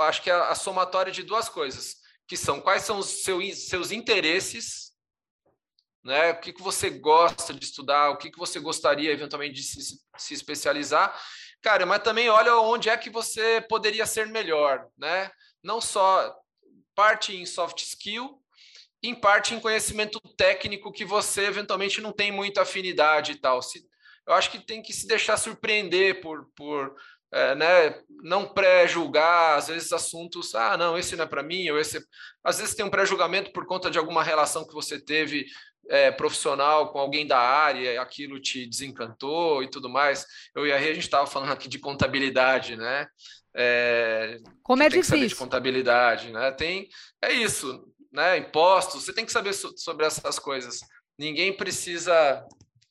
[0.00, 3.92] acho que a, a somatória de duas coisas, que são quais são os seu, seus
[3.92, 4.92] interesses,
[6.04, 9.62] né, o que, que você gosta de estudar, o que, que você gostaria eventualmente de
[9.62, 11.16] se, se especializar,
[11.62, 15.30] cara, mas também olha onde é que você poderia ser melhor, né?
[15.62, 16.32] Não só
[16.94, 18.40] parte em soft skill,
[19.02, 23.62] em parte em conhecimento técnico que você eventualmente não tem muita afinidade e tal.
[23.62, 23.84] Se,
[24.26, 26.94] eu acho que tem que se deixar surpreender por, por
[27.32, 31.78] é, né, não pré-julgar, às vezes, assuntos, ah, não, esse não é para mim, ou
[31.78, 32.00] esse.
[32.42, 35.46] Às vezes tem um pré-julgamento por conta de alguma relação que você teve
[35.88, 40.26] é, profissional com alguém da área, aquilo te desencantou e tudo mais.
[40.54, 43.06] Eu e a Rê, a gente estava falando aqui de contabilidade, né?
[43.54, 45.14] É, Como é tem difícil.
[45.14, 46.50] Que saber de contabilidade, né?
[46.52, 46.88] Tem,
[47.22, 47.86] é isso,
[48.16, 48.38] né?
[48.38, 50.80] Impostos, você tem que saber so, sobre essas coisas.
[51.18, 52.42] Ninguém precisa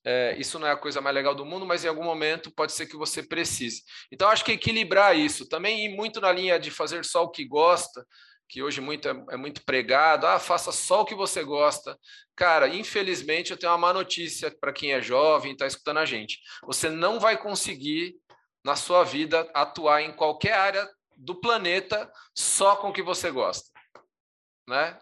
[0.06, 2.74] é, isso não é a coisa mais legal do mundo, mas em algum momento pode
[2.74, 3.82] ser que você precise.
[4.12, 7.44] Então, acho que equilibrar isso, também ir muito na linha de fazer só o que
[7.44, 8.06] gosta,
[8.48, 11.98] que hoje muito é, é, muito pregado, ah, faça só o que você gosta.
[12.36, 16.06] Cara, infelizmente eu tenho uma má notícia para quem é jovem e está escutando a
[16.06, 16.40] gente.
[16.68, 18.16] Você não vai conseguir,
[18.64, 23.72] na sua vida, atuar em qualquer área do planeta só com o que você gosta.
[24.68, 25.00] Né?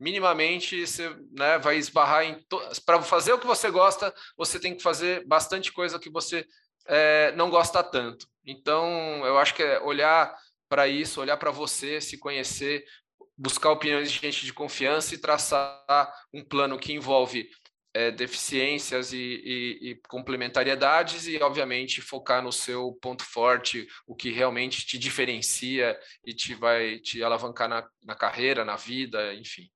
[0.00, 2.42] Minimamente você né, vai esbarrar em.
[2.48, 2.58] To...
[2.86, 6.46] Para fazer o que você gosta, você tem que fazer bastante coisa que você
[6.86, 8.26] é, não gosta tanto.
[8.44, 10.34] Então, eu acho que é olhar
[10.68, 12.84] para isso, olhar para você, se conhecer,
[13.36, 17.48] buscar opiniões de gente de confiança e traçar um plano que envolve
[17.92, 24.30] é, deficiências e, e, e, complementariedades e, obviamente, focar no seu ponto forte, o que
[24.30, 29.68] realmente te diferencia e te vai te alavancar na, na carreira, na vida, enfim.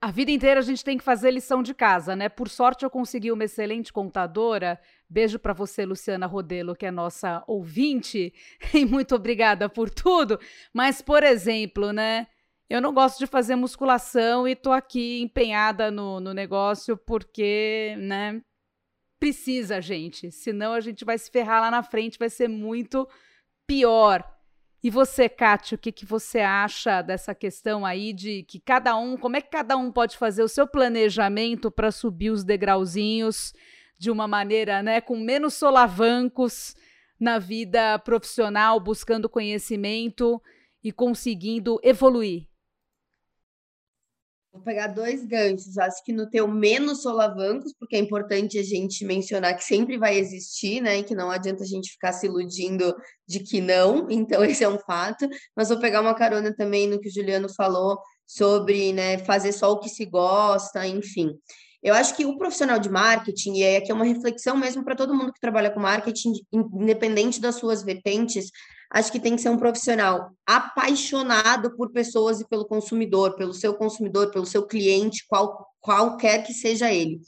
[0.00, 2.28] A vida inteira a gente tem que fazer lição de casa, né?
[2.28, 4.80] Por sorte eu consegui uma excelente contadora.
[5.10, 8.32] Beijo para você, Luciana Rodelo, que é nossa ouvinte,
[8.72, 10.38] e muito obrigada por tudo.
[10.72, 12.28] Mas, por exemplo, né?
[12.70, 18.40] Eu não gosto de fazer musculação e tô aqui empenhada no, no negócio porque, né?
[19.18, 20.30] Precisa, gente.
[20.30, 23.08] Senão a gente vai se ferrar lá na frente, vai ser muito
[23.66, 24.22] pior.
[24.82, 29.16] E você, Kátia, o que, que você acha dessa questão aí de que cada um,
[29.16, 33.52] como é que cada um pode fazer o seu planejamento para subir os degrauzinhos
[33.98, 36.76] de uma maneira, né, com menos solavancos
[37.18, 40.40] na vida profissional, buscando conhecimento
[40.82, 42.47] e conseguindo evoluir?
[44.58, 45.78] Vou pegar dois ganchos.
[45.78, 50.18] Acho que no teu menos solavancos, porque é importante a gente mencionar que sempre vai
[50.18, 50.98] existir, né?
[50.98, 52.92] E que não adianta a gente ficar se iludindo
[53.26, 54.08] de que não.
[54.10, 55.28] Então, esse é um fato.
[55.56, 59.70] Mas vou pegar uma carona também no que o Juliano falou sobre né, fazer só
[59.70, 61.38] o que se gosta, enfim.
[61.80, 65.14] Eu acho que o profissional de marketing, e aqui é uma reflexão mesmo para todo
[65.14, 68.50] mundo que trabalha com marketing, independente das suas vertentes,
[68.90, 73.74] acho que tem que ser um profissional apaixonado por pessoas e pelo consumidor, pelo seu
[73.74, 77.20] consumidor, pelo seu cliente, qual, qualquer que seja ele.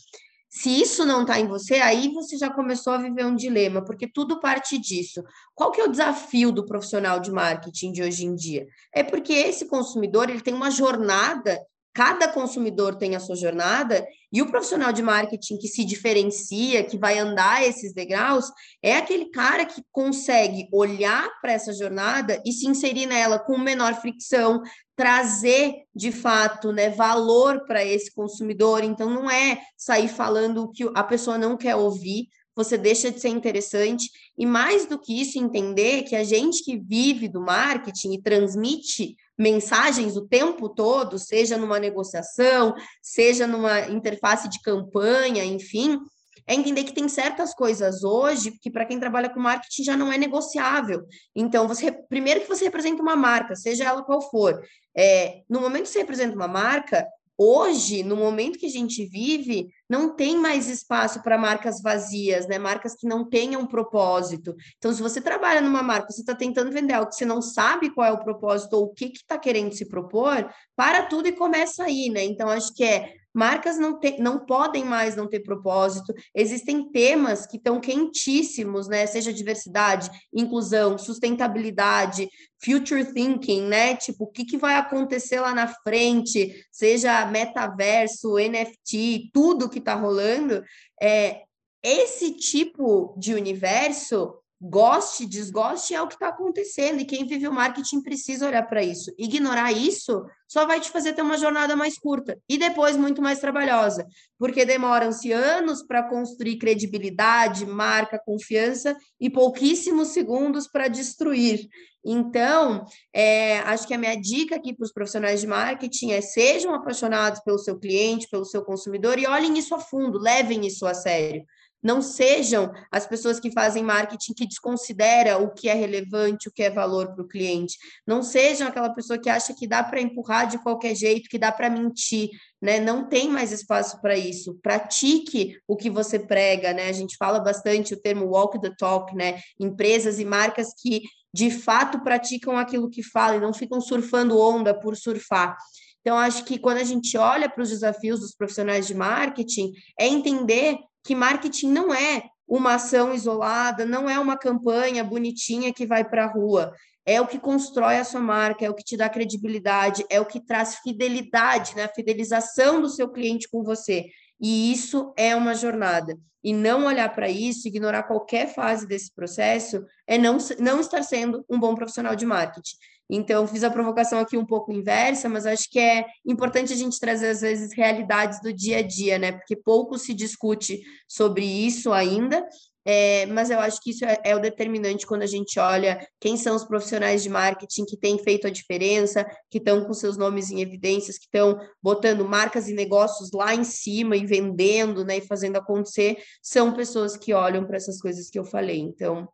[0.52, 4.08] Se isso não está em você, aí você já começou a viver um dilema, porque
[4.08, 5.22] tudo parte disso.
[5.54, 8.66] Qual que é o desafio do profissional de marketing de hoje em dia?
[8.92, 11.56] É porque esse consumidor ele tem uma jornada
[11.92, 16.96] Cada consumidor tem a sua jornada e o profissional de marketing que se diferencia, que
[16.96, 18.46] vai andar esses degraus,
[18.80, 23.94] é aquele cara que consegue olhar para essa jornada e se inserir nela com menor
[24.00, 24.62] fricção,
[24.94, 28.84] trazer de fato né, valor para esse consumidor.
[28.84, 33.20] Então, não é sair falando o que a pessoa não quer ouvir, você deixa de
[33.20, 34.10] ser interessante.
[34.36, 39.16] E mais do que isso, entender que a gente que vive do marketing e transmite
[39.40, 45.98] mensagens o tempo todo, seja numa negociação, seja numa interface de campanha, enfim,
[46.46, 50.12] é entender que tem certas coisas hoje que para quem trabalha com marketing já não
[50.12, 51.06] é negociável.
[51.34, 54.60] Então, você primeiro que você representa uma marca, seja ela qual for,
[54.94, 57.06] é, no momento que você representa uma marca,
[57.42, 62.58] Hoje, no momento que a gente vive, não tem mais espaço para marcas vazias, né?
[62.58, 64.54] Marcas que não tenham propósito.
[64.76, 67.94] Então, se você trabalha numa marca, você está tentando vender algo que você não sabe
[67.94, 71.32] qual é o propósito ou o que está que querendo se propor, para tudo e
[71.32, 72.22] começa aí, né?
[72.24, 76.12] Então, acho que é Marcas não, te, não podem mais não ter propósito.
[76.34, 79.06] Existem temas que estão quentíssimos, né?
[79.06, 82.28] Seja diversidade, inclusão, sustentabilidade,
[82.62, 83.96] future thinking, né?
[83.96, 89.94] Tipo, o que, que vai acontecer lá na frente, seja metaverso, NFT, tudo que está
[89.94, 90.62] rolando.
[91.00, 91.42] É,
[91.82, 97.00] esse tipo de universo goste, desgoste, é o que está acontecendo.
[97.00, 99.10] E quem vive o marketing precisa olhar para isso.
[99.18, 103.38] Ignorar isso só vai te fazer ter uma jornada mais curta e depois muito mais
[103.38, 104.06] trabalhosa,
[104.38, 111.68] porque demoram-se anos para construir credibilidade, marca, confiança e pouquíssimos segundos para destruir.
[112.04, 112.84] Então,
[113.14, 117.40] é, acho que a minha dica aqui para os profissionais de marketing é sejam apaixonados
[117.40, 121.44] pelo seu cliente, pelo seu consumidor e olhem isso a fundo, levem isso a sério.
[121.82, 126.62] Não sejam as pessoas que fazem marketing que desconsidera o que é relevante, o que
[126.62, 127.78] é valor para o cliente.
[128.06, 131.50] Não sejam aquela pessoa que acha que dá para empurrar de qualquer jeito, que dá
[131.50, 132.28] para mentir,
[132.60, 132.78] né?
[132.78, 134.58] Não tem mais espaço para isso.
[134.62, 136.88] Pratique o que você prega, né?
[136.88, 139.40] A gente fala bastante o termo walk the talk, né?
[139.58, 141.02] Empresas e marcas que
[141.32, 145.56] de fato praticam aquilo que falam e não ficam surfando onda por surfar.
[146.00, 150.06] Então, acho que quando a gente olha para os desafios dos profissionais de marketing, é
[150.06, 156.04] entender que marketing não é uma ação isolada, não é uma campanha bonitinha que vai
[156.04, 156.72] para a rua.
[157.06, 160.26] É o que constrói a sua marca, é o que te dá credibilidade, é o
[160.26, 161.84] que traz fidelidade, né?
[161.84, 164.06] a fidelização do seu cliente com você.
[164.40, 166.18] E isso é uma jornada.
[166.42, 171.44] E não olhar para isso, ignorar qualquer fase desse processo, é não, não estar sendo
[171.48, 172.76] um bom profissional de marketing.
[173.12, 177.00] Então, fiz a provocação aqui um pouco inversa, mas acho que é importante a gente
[177.00, 179.32] trazer, às vezes, realidades do dia a dia, né?
[179.32, 182.46] Porque pouco se discute sobre isso ainda,
[182.84, 186.36] é, mas eu acho que isso é, é, o determinante quando a gente olha quem
[186.36, 190.50] são os profissionais de marketing que têm feito a diferença, que estão com seus nomes
[190.50, 195.26] em evidências, que estão botando marcas e negócios lá em cima e vendendo, né, e
[195.26, 198.78] fazendo acontecer, são pessoas que olham para essas coisas que eu falei.
[198.78, 199.28] Então,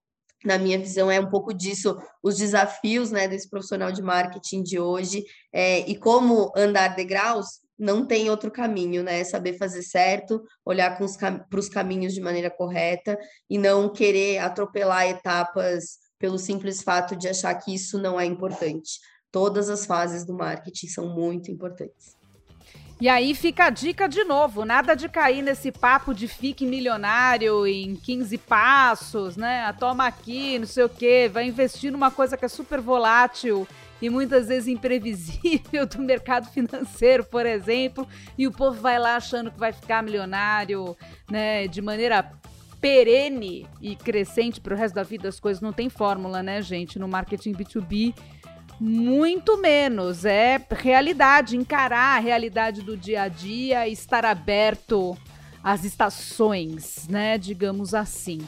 [0.44, 4.78] na minha visão, é um pouco disso, os desafios né, desse profissional de marketing de
[4.78, 9.22] hoje, é, e como andar degraus, não tem outro caminho, né?
[9.24, 13.18] Saber fazer certo, olhar para os caminhos de maneira correta
[13.48, 18.98] e não querer atropelar etapas pelo simples fato de achar que isso não é importante.
[19.30, 22.16] Todas as fases do marketing são muito importantes.
[22.98, 27.66] E aí fica a dica de novo, nada de cair nesse papo de fique milionário
[27.66, 29.70] em 15 passos, né?
[29.78, 33.68] Toma aqui, não sei o quê, vai investir numa coisa que é super volátil
[34.00, 39.50] e muitas vezes imprevisível do mercado financeiro, por exemplo, e o povo vai lá achando
[39.50, 40.96] que vai ficar milionário,
[41.30, 42.30] né, de maneira
[42.80, 46.98] perene e crescente para o resto da vida, as coisas não tem fórmula, né, gente,
[46.98, 48.14] no marketing B2B
[48.78, 50.24] muito menos.
[50.24, 55.16] É realidade, encarar a realidade do dia a dia, estar aberto
[55.62, 57.38] às estações, né?
[57.38, 58.46] Digamos assim.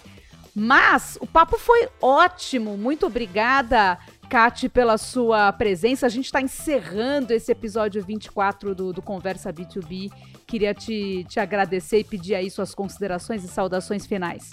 [0.54, 2.76] Mas o papo foi ótimo.
[2.76, 3.98] Muito obrigada,
[4.28, 6.06] Kate, pela sua presença.
[6.06, 10.12] A gente está encerrando esse episódio 24 do, do Conversa B2B.
[10.46, 14.50] Queria te, te agradecer e pedir aí suas considerações e saudações finais.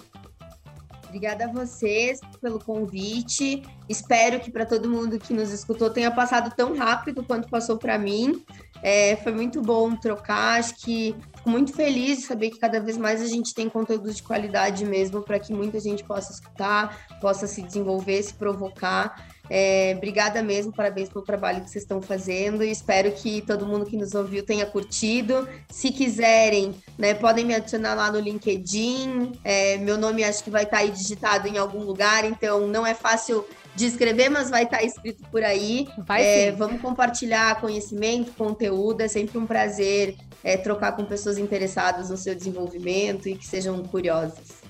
[1.07, 3.63] Obrigada a vocês pelo convite.
[3.87, 7.97] Espero que para todo mundo que nos escutou tenha passado tão rápido quanto passou para
[7.97, 8.43] mim.
[8.81, 10.59] É, foi muito bom trocar.
[10.59, 11.15] Acho que
[11.45, 14.83] fico muito feliz de saber que cada vez mais a gente tem conteúdo de qualidade
[14.83, 19.29] mesmo para que muita gente possa escutar, possa se desenvolver, se provocar.
[19.47, 23.85] É, obrigada mesmo, parabéns pelo trabalho que vocês estão fazendo e espero que todo mundo
[23.85, 25.47] que nos ouviu tenha curtido.
[25.69, 29.33] Se quiserem, né, podem me adicionar lá no LinkedIn.
[29.43, 32.95] É, meu nome acho que vai estar aí digitado em algum lugar, então não é
[32.95, 33.45] fácil
[33.75, 35.87] de escrever, mas vai estar escrito por aí.
[36.17, 39.01] É, vamos compartilhar conhecimento, conteúdo.
[39.01, 43.83] É sempre um prazer é, trocar com pessoas interessadas no seu desenvolvimento e que sejam
[43.83, 44.63] curiosas.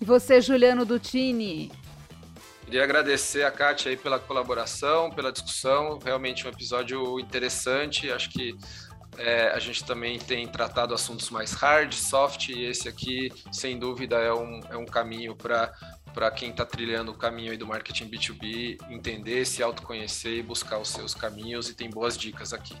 [0.00, 1.72] E você, Juliano Dutini?
[2.66, 5.98] Queria agradecer a Kátia aí pela colaboração, pela discussão.
[6.04, 8.10] Realmente um episódio interessante.
[8.10, 8.56] Acho que
[9.18, 14.16] é, a gente também tem tratado assuntos mais hard, soft, e esse aqui, sem dúvida,
[14.16, 15.72] é um, é um caminho para
[16.16, 20.78] para quem está trilhando o caminho aí do marketing B2B entender, se autoconhecer e buscar
[20.78, 22.74] os seus caminhos e tem boas dicas aqui.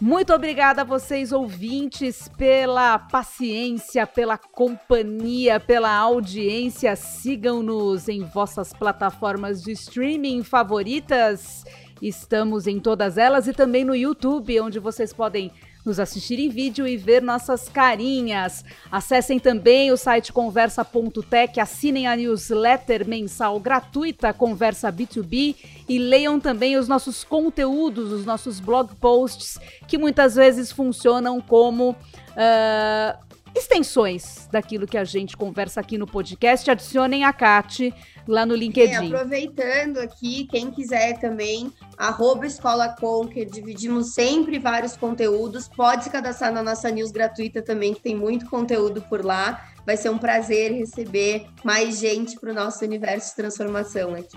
[0.00, 6.96] Muito obrigada a vocês, ouvintes, pela paciência, pela companhia, pela audiência.
[6.96, 11.64] Sigam-nos em vossas plataformas de streaming favoritas.
[12.02, 15.52] Estamos em todas elas e também no YouTube, onde vocês podem
[15.86, 18.64] nos assistir em vídeo e ver nossas carinhas.
[18.90, 25.54] Acessem também o site conversa.tech, assinem a newsletter mensal gratuita Conversa B2B
[25.88, 31.96] e leiam também os nossos conteúdos, os nossos blog posts, que muitas vezes funcionam como.
[32.36, 33.25] Uh,
[33.56, 36.70] extensões daquilo que a gente conversa aqui no podcast.
[36.70, 37.92] Adicionem a Kat
[38.26, 39.08] lá no LinkedIn.
[39.08, 45.68] E aproveitando aqui, quem quiser também, arroba Escola Conquer, dividimos sempre vários conteúdos.
[45.68, 49.64] Pode se cadastrar na nossa news gratuita também, que tem muito conteúdo por lá.
[49.84, 54.36] Vai ser um prazer receber mais gente para o nosso universo de transformação aqui.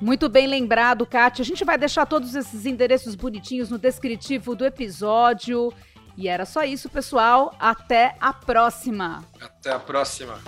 [0.00, 1.42] Muito bem lembrado, Kátia.
[1.42, 5.70] A gente vai deixar todos esses endereços bonitinhos no descritivo do episódio.
[6.16, 7.54] E era só isso, pessoal.
[7.58, 9.24] Até a próxima.
[9.40, 10.38] Até a próxima.